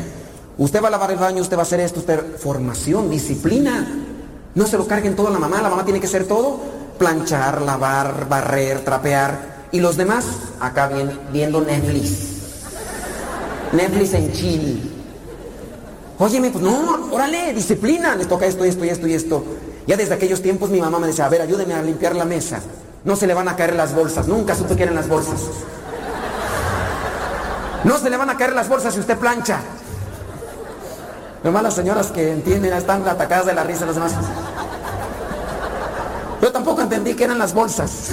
[0.58, 3.88] Usted va a lavar el baño, usted va a hacer esto, usted formación, disciplina.
[4.56, 6.60] No se lo carguen todo a la mamá, la mamá tiene que hacer todo,
[6.98, 9.68] planchar, lavar, barrer, trapear.
[9.72, 10.26] Y los demás
[10.60, 10.90] acá
[11.32, 12.36] viendo Netflix.
[13.74, 14.92] Netflix en chill.
[16.18, 19.44] Óyeme, pues no, órale, disciplina, les toca esto, esto y esto y esto.
[19.86, 22.62] Ya desde aquellos tiempos mi mamá me decía, a ver, ayúdeme a limpiar la mesa.
[23.06, 25.40] No se le van a caer las bolsas, nunca supe que eran las bolsas.
[27.84, 29.60] No se le van a caer las bolsas si usted plancha.
[31.44, 34.14] Nomás las señoras que entienden están atacadas de la risa los demás.
[36.42, 38.10] Yo tampoco entendí que eran las bolsas.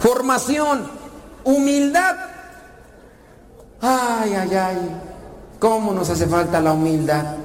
[0.00, 0.90] Formación,
[1.44, 2.16] humildad.
[3.82, 5.00] Ay, ay, ay.
[5.58, 7.36] ¿Cómo nos hace falta la humildad?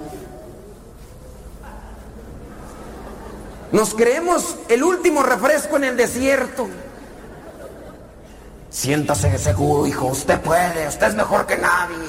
[3.76, 6.70] Nos creemos el último refresco en el desierto.
[8.70, 10.06] Siéntase seguro, hijo.
[10.06, 10.88] Usted puede.
[10.88, 12.08] Usted es mejor que nadie.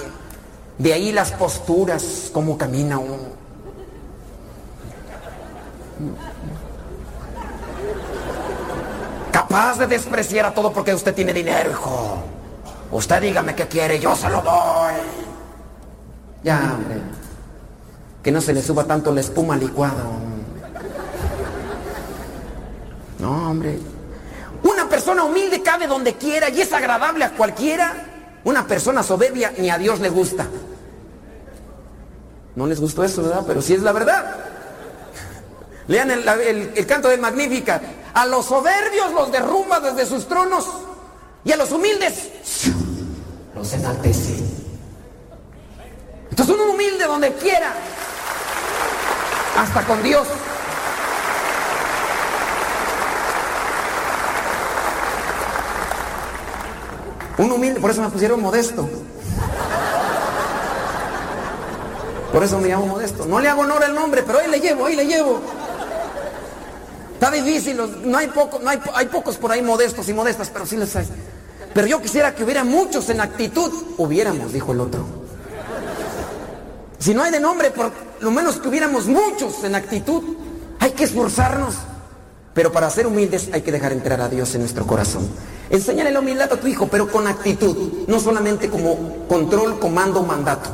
[0.78, 3.34] De ahí las posturas, cómo camina uno.
[9.32, 12.18] Capaz de despreciar a todo porque usted tiene dinero, hijo.
[12.92, 14.94] Usted dígame qué quiere, yo se lo doy.
[16.44, 17.00] Ya, hombre.
[18.22, 20.25] Que no se le suba tanto la espuma licuado.
[23.18, 23.78] No, hombre.
[24.62, 27.94] Una persona humilde cabe donde quiera y es agradable a cualquiera.
[28.44, 30.46] Una persona soberbia ni a Dios le gusta.
[32.54, 33.44] No les gustó eso, ¿verdad?
[33.46, 34.36] Pero sí es la verdad.
[35.88, 37.80] Lean el, canto de Magnífica.
[38.14, 40.66] A los soberbios los derrumba desde sus tronos
[41.44, 42.30] y a los humildes
[43.54, 44.36] los enaltece.
[46.30, 47.72] Entonces uno humilde donde quiera,
[49.56, 50.26] hasta con Dios.
[57.38, 58.88] Un humilde, por eso me pusieron modesto.
[62.32, 63.26] Por eso me llamo modesto.
[63.26, 65.40] No le hago honor al nombre, pero ahí le llevo, ahí le llevo.
[67.14, 70.66] Está difícil, no hay, poco, no hay, hay pocos por ahí modestos y modestas, pero
[70.66, 71.06] sí les hay.
[71.72, 73.72] Pero yo quisiera que hubiera muchos en actitud.
[73.98, 75.04] Hubiéramos, dijo el otro.
[76.98, 80.22] Si no hay de nombre, por lo menos que hubiéramos muchos en actitud.
[80.80, 81.74] Hay que esforzarnos.
[82.56, 85.28] Pero para ser humildes hay que dejar entrar a Dios en nuestro corazón.
[85.68, 87.76] Enséñale la humildad a tu hijo, pero con actitud.
[88.06, 90.70] No solamente como control, comando, mandato.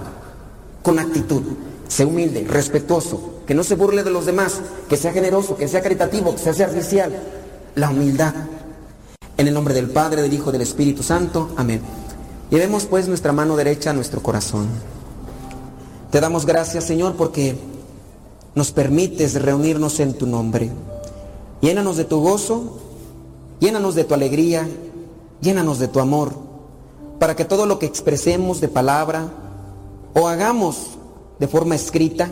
[0.81, 1.43] Con actitud.
[1.89, 5.83] Sé humilde, respetuoso, que no se burle de los demás, que sea generoso, que sea
[5.83, 7.21] caritativo, que sea servicial.
[7.75, 8.33] La humildad.
[9.37, 11.51] En el nombre del Padre, del Hijo, del Espíritu Santo.
[11.57, 11.81] Amén.
[12.49, 14.69] Llevemos pues nuestra mano derecha a nuestro corazón.
[16.13, 17.57] Te damos gracias, Señor, porque
[18.55, 20.71] nos permites reunirnos en tu nombre.
[21.63, 22.77] Llénanos de tu gozo,
[23.61, 24.69] llénanos de tu alegría,
[25.41, 26.33] llénanos de tu amor,
[27.21, 29.29] para que todo lo que expresemos de palabra
[30.13, 30.99] o hagamos
[31.39, 32.29] de forma escrita,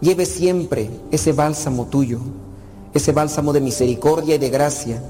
[0.00, 2.20] lleve siempre ese bálsamo tuyo,
[2.94, 5.02] ese bálsamo de misericordia y de gracia.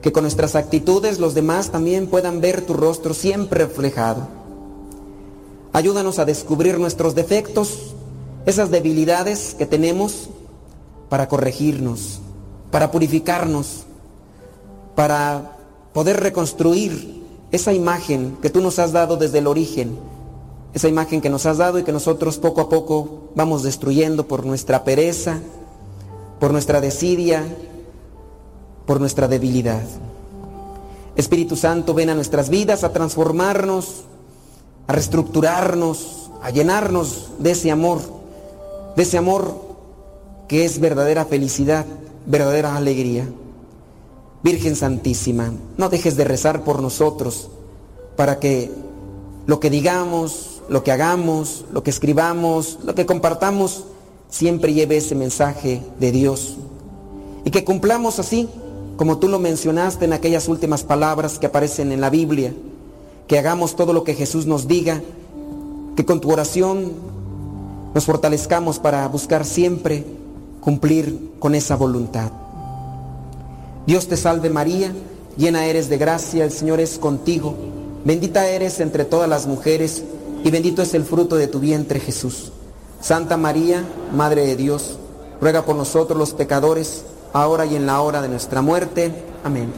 [0.00, 4.28] Que con nuestras actitudes los demás también puedan ver tu rostro siempre reflejado.
[5.72, 7.94] Ayúdanos a descubrir nuestros defectos,
[8.46, 10.30] esas debilidades que tenemos
[11.08, 12.20] para corregirnos,
[12.70, 13.84] para purificarnos,
[14.94, 15.56] para
[15.92, 19.96] poder reconstruir esa imagen que tú nos has dado desde el origen
[20.74, 24.44] esa imagen que nos has dado y que nosotros poco a poco vamos destruyendo por
[24.44, 25.40] nuestra pereza,
[26.38, 27.44] por nuestra desidia,
[28.86, 29.82] por nuestra debilidad.
[31.16, 34.04] Espíritu Santo, ven a nuestras vidas a transformarnos,
[34.86, 38.00] a reestructurarnos, a llenarnos de ese amor,
[38.94, 39.67] de ese amor
[40.48, 41.84] que es verdadera felicidad,
[42.26, 43.28] verdadera alegría.
[44.42, 47.50] Virgen Santísima, no dejes de rezar por nosotros
[48.16, 48.70] para que
[49.46, 53.84] lo que digamos, lo que hagamos, lo que escribamos, lo que compartamos,
[54.28, 56.56] siempre lleve ese mensaje de Dios.
[57.44, 58.48] Y que cumplamos así,
[58.96, 62.54] como tú lo mencionaste en aquellas últimas palabras que aparecen en la Biblia,
[63.26, 65.02] que hagamos todo lo que Jesús nos diga,
[65.96, 66.92] que con tu oración
[67.94, 70.04] nos fortalezcamos para buscar siempre
[70.60, 72.30] cumplir con esa voluntad.
[73.86, 74.92] Dios te salve María,
[75.36, 77.54] llena eres de gracia, el Señor es contigo.
[78.04, 80.04] Bendita eres entre todas las mujeres
[80.44, 82.52] y bendito es el fruto de tu vientre Jesús.
[83.00, 83.84] Santa María,
[84.14, 84.98] Madre de Dios,
[85.40, 89.12] ruega por nosotros los pecadores, ahora y en la hora de nuestra muerte.
[89.44, 89.72] Amén.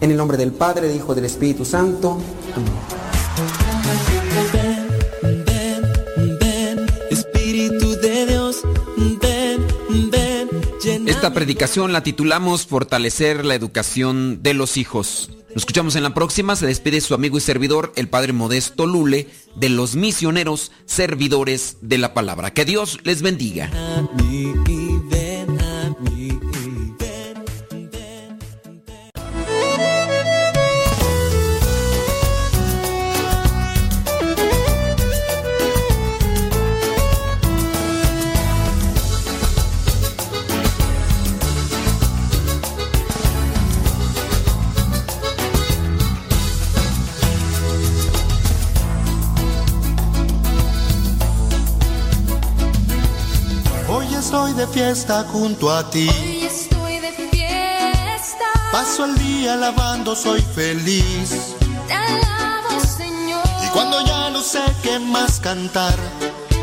[0.00, 2.18] En el nombre del Padre, del Hijo, y del Espíritu Santo.
[2.54, 4.21] Amén.
[11.22, 15.30] Esta predicación la titulamos Fortalecer la educación de los hijos.
[15.50, 16.56] Nos escuchamos en la próxima.
[16.56, 21.98] Se despide su amigo y servidor, el Padre Modesto Lule, de los misioneros servidores de
[21.98, 22.52] la palabra.
[22.52, 23.70] Que Dios les bendiga.
[54.66, 56.08] Fiesta junto a ti.
[56.08, 58.46] Hoy estoy de fiesta.
[58.70, 61.56] Paso el día alabando, soy feliz.
[61.86, 63.42] Te alabo, Señor.
[63.64, 65.94] Y cuando ya no sé qué más cantar,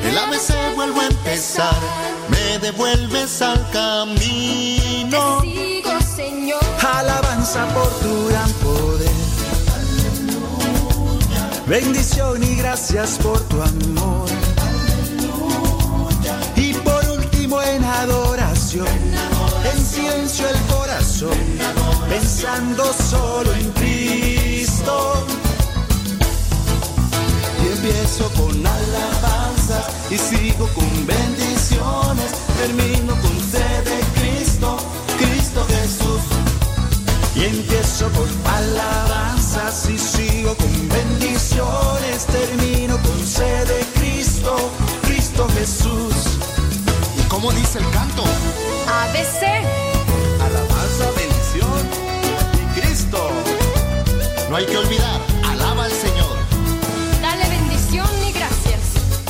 [0.04, 1.80] el ABC vuelvo a empezar.
[2.30, 5.42] Me devuelves al camino.
[5.42, 6.60] Te sigo, Señor.
[6.94, 9.10] Alabanza por tu gran poder.
[11.68, 14.29] Bendición y gracias por tu amor
[18.70, 18.88] adoración,
[19.74, 21.38] en silencio el corazón,
[22.08, 25.26] pensando solo en Cristo.
[27.64, 34.78] Y empiezo con alabanzas y sigo con bendiciones, termino con sed de Cristo,
[35.18, 36.22] Cristo Jesús.
[37.36, 44.56] Y empiezo con alabanzas y sigo con bendiciones, termino con sed de Cristo,
[45.04, 46.19] Cristo Jesús.
[47.42, 48.22] ¿Cómo dice el canto?
[48.22, 49.44] ABC.
[50.42, 51.88] Alabanza, bendición
[52.54, 53.30] y Cristo.
[54.50, 56.36] No hay que olvidar, alaba al Señor.
[57.22, 58.82] Dale bendición y gracias.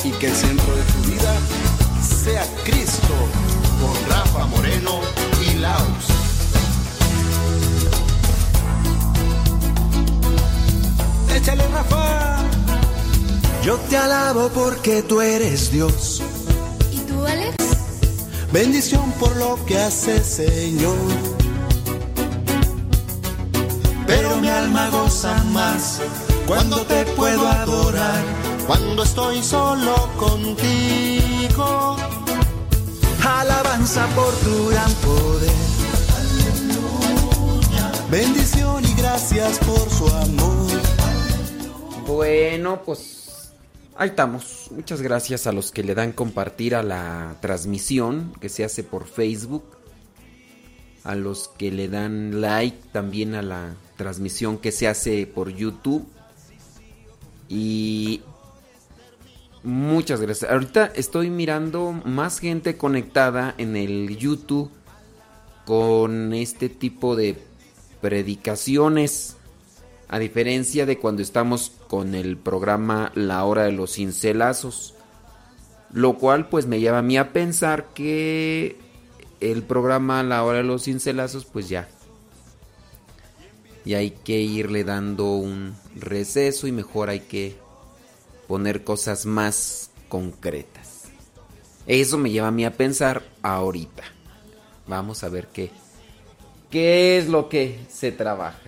[0.04, 1.36] Y que el centro de tu vida
[2.02, 3.14] sea Cristo.
[3.80, 5.02] Con Rafa Moreno
[5.48, 6.06] y Laos.
[11.36, 12.38] Échale Rafa.
[13.64, 16.24] Yo te alabo porque tú eres Dios
[18.52, 20.98] Bendición por lo que hace Señor.
[24.08, 26.02] Pero mi alma goza más
[26.48, 28.24] cuando te puedo adorar.
[28.66, 31.96] Cuando estoy solo contigo.
[33.24, 35.70] Alabanza por tu gran poder.
[38.10, 40.68] Bendición y gracias por su amor.
[42.08, 43.19] Bueno, pues
[44.00, 44.70] Ahí estamos.
[44.72, 49.06] Muchas gracias a los que le dan compartir a la transmisión que se hace por
[49.06, 49.66] Facebook.
[51.04, 56.08] A los que le dan like también a la transmisión que se hace por YouTube.
[57.50, 58.22] Y
[59.64, 60.50] muchas gracias.
[60.50, 64.72] Ahorita estoy mirando más gente conectada en el YouTube
[65.66, 67.36] con este tipo de
[68.00, 69.36] predicaciones.
[70.08, 74.94] A diferencia de cuando estamos con el programa La Hora de los Cincelazos.
[75.92, 78.78] Lo cual pues me lleva a mí a pensar que
[79.40, 81.90] el programa La Hora de los Cincelazos pues ya.
[83.86, 87.58] Y hay que irle dando un receso y mejor hay que
[88.48, 91.06] poner cosas más concretas.
[91.88, 94.04] Eso me lleva a mí a pensar ahorita.
[94.86, 95.72] Vamos a ver qué.
[96.70, 98.60] ¿Qué es lo que se trabaja?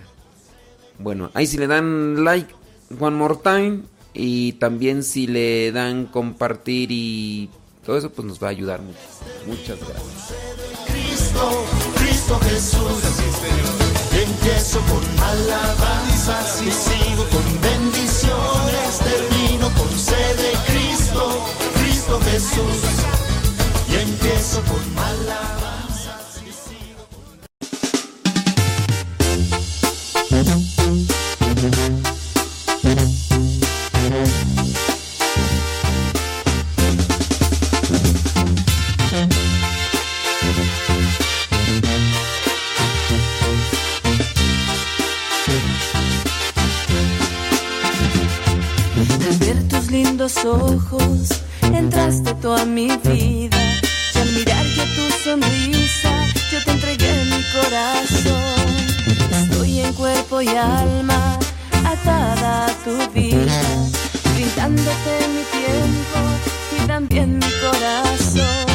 [0.98, 2.52] Bueno, ahí si le dan like
[2.98, 3.82] one more time
[4.14, 7.48] y también si le dan compartir y
[7.84, 8.98] todo eso pues nos va a ayudar mucho.
[9.46, 10.34] Muchas gracias.
[10.86, 11.64] Cristo,
[11.96, 13.02] Cristo Jesús,
[14.12, 22.82] empiezo con alabanzas y sigo con bendiciones, termino con sed de Cristo, Cristo Jesús,
[23.90, 25.61] y empiezo con alabanzas
[50.44, 53.58] ojos entraste toda mi vida
[54.14, 58.72] y al mirar yo tu sonrisa yo te entregué mi corazón.
[59.30, 61.38] Estoy en cuerpo y alma,
[61.84, 63.62] atada a tu vida,
[64.34, 66.18] brindándote mi tiempo
[66.76, 68.66] y también mi corazón.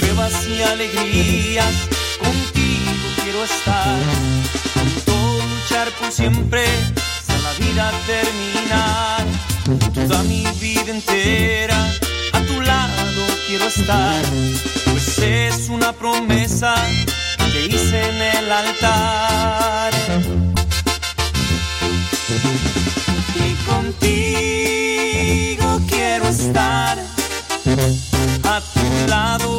[0.00, 1.74] Pruebas y alegrías,
[2.18, 3.98] contigo quiero estar,
[4.74, 5.12] junto
[5.48, 9.51] luchar por siempre, hasta la vida terminar.
[9.64, 11.76] Toda mi vida entera,
[12.32, 14.24] a tu lado quiero estar,
[14.90, 16.74] pues es una promesa
[17.52, 19.92] que hice en el altar.
[23.36, 24.20] Y contigo
[25.88, 26.98] quiero estar
[28.44, 29.51] a tu lado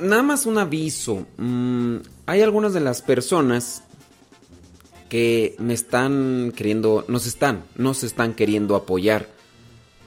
[0.00, 1.26] nada más un aviso.
[1.36, 1.96] Mm,
[2.26, 3.82] hay algunas de las personas
[5.08, 9.26] que me están queriendo, nos están, nos están queriendo apoyar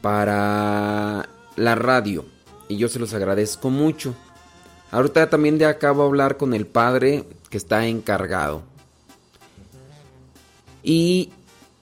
[0.02, 2.26] para la radio.
[2.68, 4.16] Y yo se los agradezco mucho.
[4.92, 8.64] Ahorita también de acabo de hablar con el padre que está encargado.
[10.84, 11.32] Y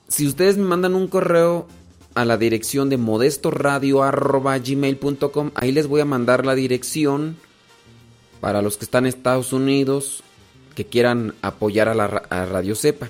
[0.07, 1.67] si ustedes me mandan un correo
[2.15, 7.37] a la dirección de modestoradio.gmail.com, ahí les voy a mandar la dirección
[8.41, 10.23] para los que están en Estados Unidos
[10.75, 13.09] que quieran apoyar a la Radio Cepa.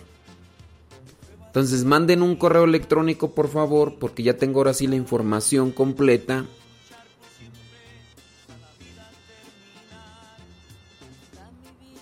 [1.48, 6.46] Entonces manden un correo electrónico por favor, porque ya tengo ahora sí la información completa.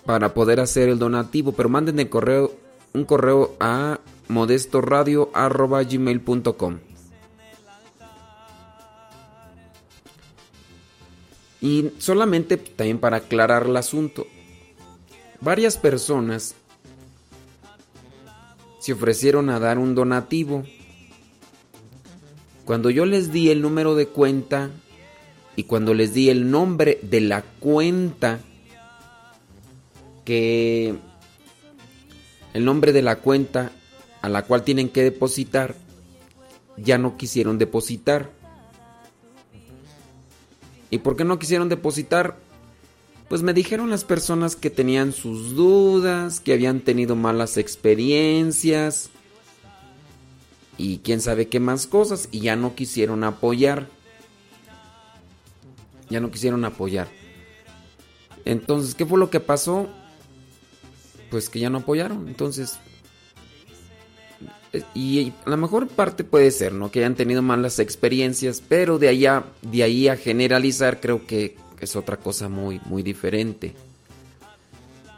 [0.04, 2.52] Para poder hacer el donativo, pero manden el correo,
[2.94, 3.98] un correo a
[4.28, 6.87] modestoradio.gmail.com.
[11.60, 14.26] Y solamente también para aclarar el asunto,
[15.40, 16.54] varias personas
[18.78, 20.64] se ofrecieron a dar un donativo.
[22.64, 24.70] Cuando yo les di el número de cuenta
[25.56, 28.40] y cuando les di el nombre de la cuenta
[30.24, 30.94] que
[32.54, 33.72] el nombre de la cuenta
[34.22, 35.74] a la cual tienen que depositar,
[36.76, 38.30] ya no quisieron depositar.
[40.90, 42.36] ¿Y por qué no quisieron depositar?
[43.28, 49.10] Pues me dijeron las personas que tenían sus dudas, que habían tenido malas experiencias
[50.78, 53.88] y quién sabe qué más cosas y ya no quisieron apoyar.
[56.08, 57.08] Ya no quisieron apoyar.
[58.46, 59.90] Entonces, ¿qué fue lo que pasó?
[61.30, 62.28] Pues que ya no apoyaron.
[62.28, 62.78] Entonces,
[64.94, 66.90] y la mejor parte puede ser, ¿no?
[66.90, 71.96] Que hayan tenido malas experiencias, pero de allá, de ahí a generalizar, creo que es
[71.96, 73.74] otra cosa muy, muy diferente.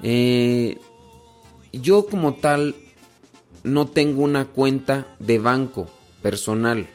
[0.02, 0.78] Eh,
[1.72, 2.74] yo como tal
[3.62, 5.88] no tengo una cuenta de banco
[6.22, 6.86] personal.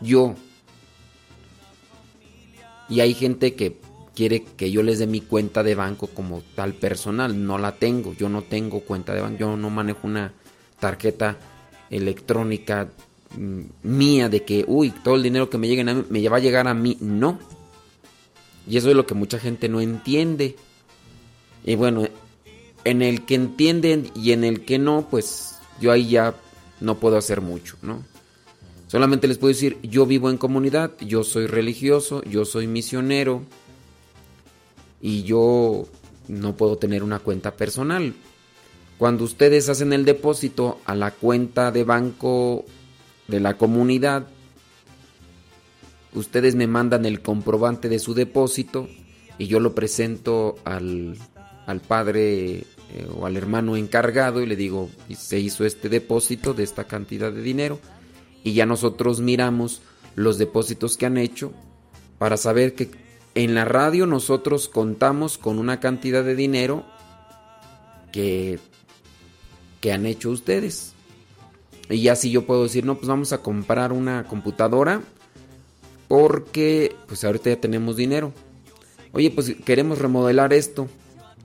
[0.00, 0.34] Yo.
[2.88, 3.78] Y hay gente que
[4.14, 7.46] quiere que yo les dé mi cuenta de banco como tal personal.
[7.46, 8.14] No la tengo.
[8.14, 9.38] Yo no tengo cuenta de banco.
[9.38, 10.32] Yo no manejo una
[10.80, 11.36] tarjeta
[11.90, 12.88] electrónica
[13.36, 16.36] mm, mía de que, uy, todo el dinero que me llegue a mí me va
[16.36, 16.96] a llegar a mí.
[17.00, 17.38] No.
[18.66, 20.56] Y eso es lo que mucha gente no entiende.
[21.64, 22.06] Y bueno,
[22.84, 26.34] en el que entienden y en el que no, pues yo ahí ya
[26.80, 28.04] no puedo hacer mucho, ¿no?
[28.86, 33.42] Solamente les puedo decir, yo vivo en comunidad, yo soy religioso, yo soy misionero
[35.02, 35.86] y yo
[36.26, 38.14] no puedo tener una cuenta personal.
[38.98, 42.64] Cuando ustedes hacen el depósito a la cuenta de banco
[43.28, 44.26] de la comunidad,
[46.14, 48.88] ustedes me mandan el comprobante de su depósito
[49.38, 51.16] y yo lo presento al,
[51.66, 52.64] al padre eh,
[53.16, 57.42] o al hermano encargado y le digo, se hizo este depósito de esta cantidad de
[57.42, 57.78] dinero
[58.42, 59.80] y ya nosotros miramos
[60.16, 61.52] los depósitos que han hecho
[62.18, 62.90] para saber que
[63.36, 66.84] en la radio nosotros contamos con una cantidad de dinero
[68.10, 68.58] que,
[69.80, 70.94] que han hecho ustedes.
[71.90, 75.02] Y ya si yo puedo decir, no, pues vamos a comprar una computadora
[76.08, 78.32] porque pues ahorita ya tenemos dinero.
[79.12, 80.88] Oye, pues queremos remodelar esto.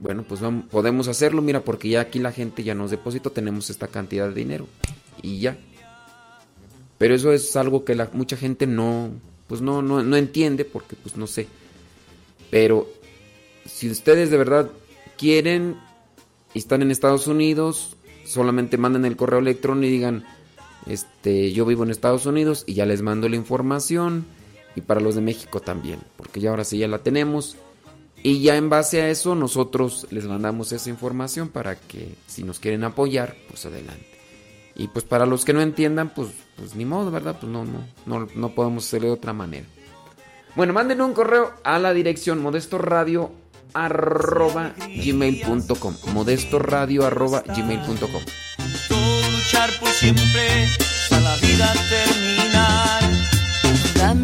[0.00, 3.70] Bueno, pues vamos, podemos hacerlo, mira, porque ya aquí la gente ya nos depositó, tenemos
[3.70, 4.66] esta cantidad de dinero.
[5.22, 5.56] Y ya.
[6.98, 9.10] Pero eso es algo que la, mucha gente no,
[9.46, 11.46] pues no, no, no entiende porque pues no sé.
[12.50, 12.88] Pero
[13.66, 14.70] si ustedes de verdad
[15.16, 15.76] quieren
[16.52, 20.24] y están en Estados Unidos, solamente manden el correo electrónico y digan,
[20.86, 24.26] este, yo vivo en Estados Unidos y ya les mando la información.
[24.76, 27.56] Y para los de México también, porque ya ahora sí ya la tenemos.
[28.24, 32.58] Y ya en base a eso nosotros les mandamos esa información para que si nos
[32.58, 34.06] quieren apoyar, pues adelante.
[34.74, 37.36] Y pues para los que no entiendan, pues, pues ni modo, ¿verdad?
[37.38, 39.66] Pues no, no, no, no podemos hacerlo de otra manera.
[40.56, 43.30] Bueno, manden un correo a la dirección modestoradio
[43.74, 44.72] arroba
[45.04, 48.22] gmail.com modestoradio arroba gmail.com
[49.32, 50.68] luchar por siempre
[51.10, 52.23] a la vida eterna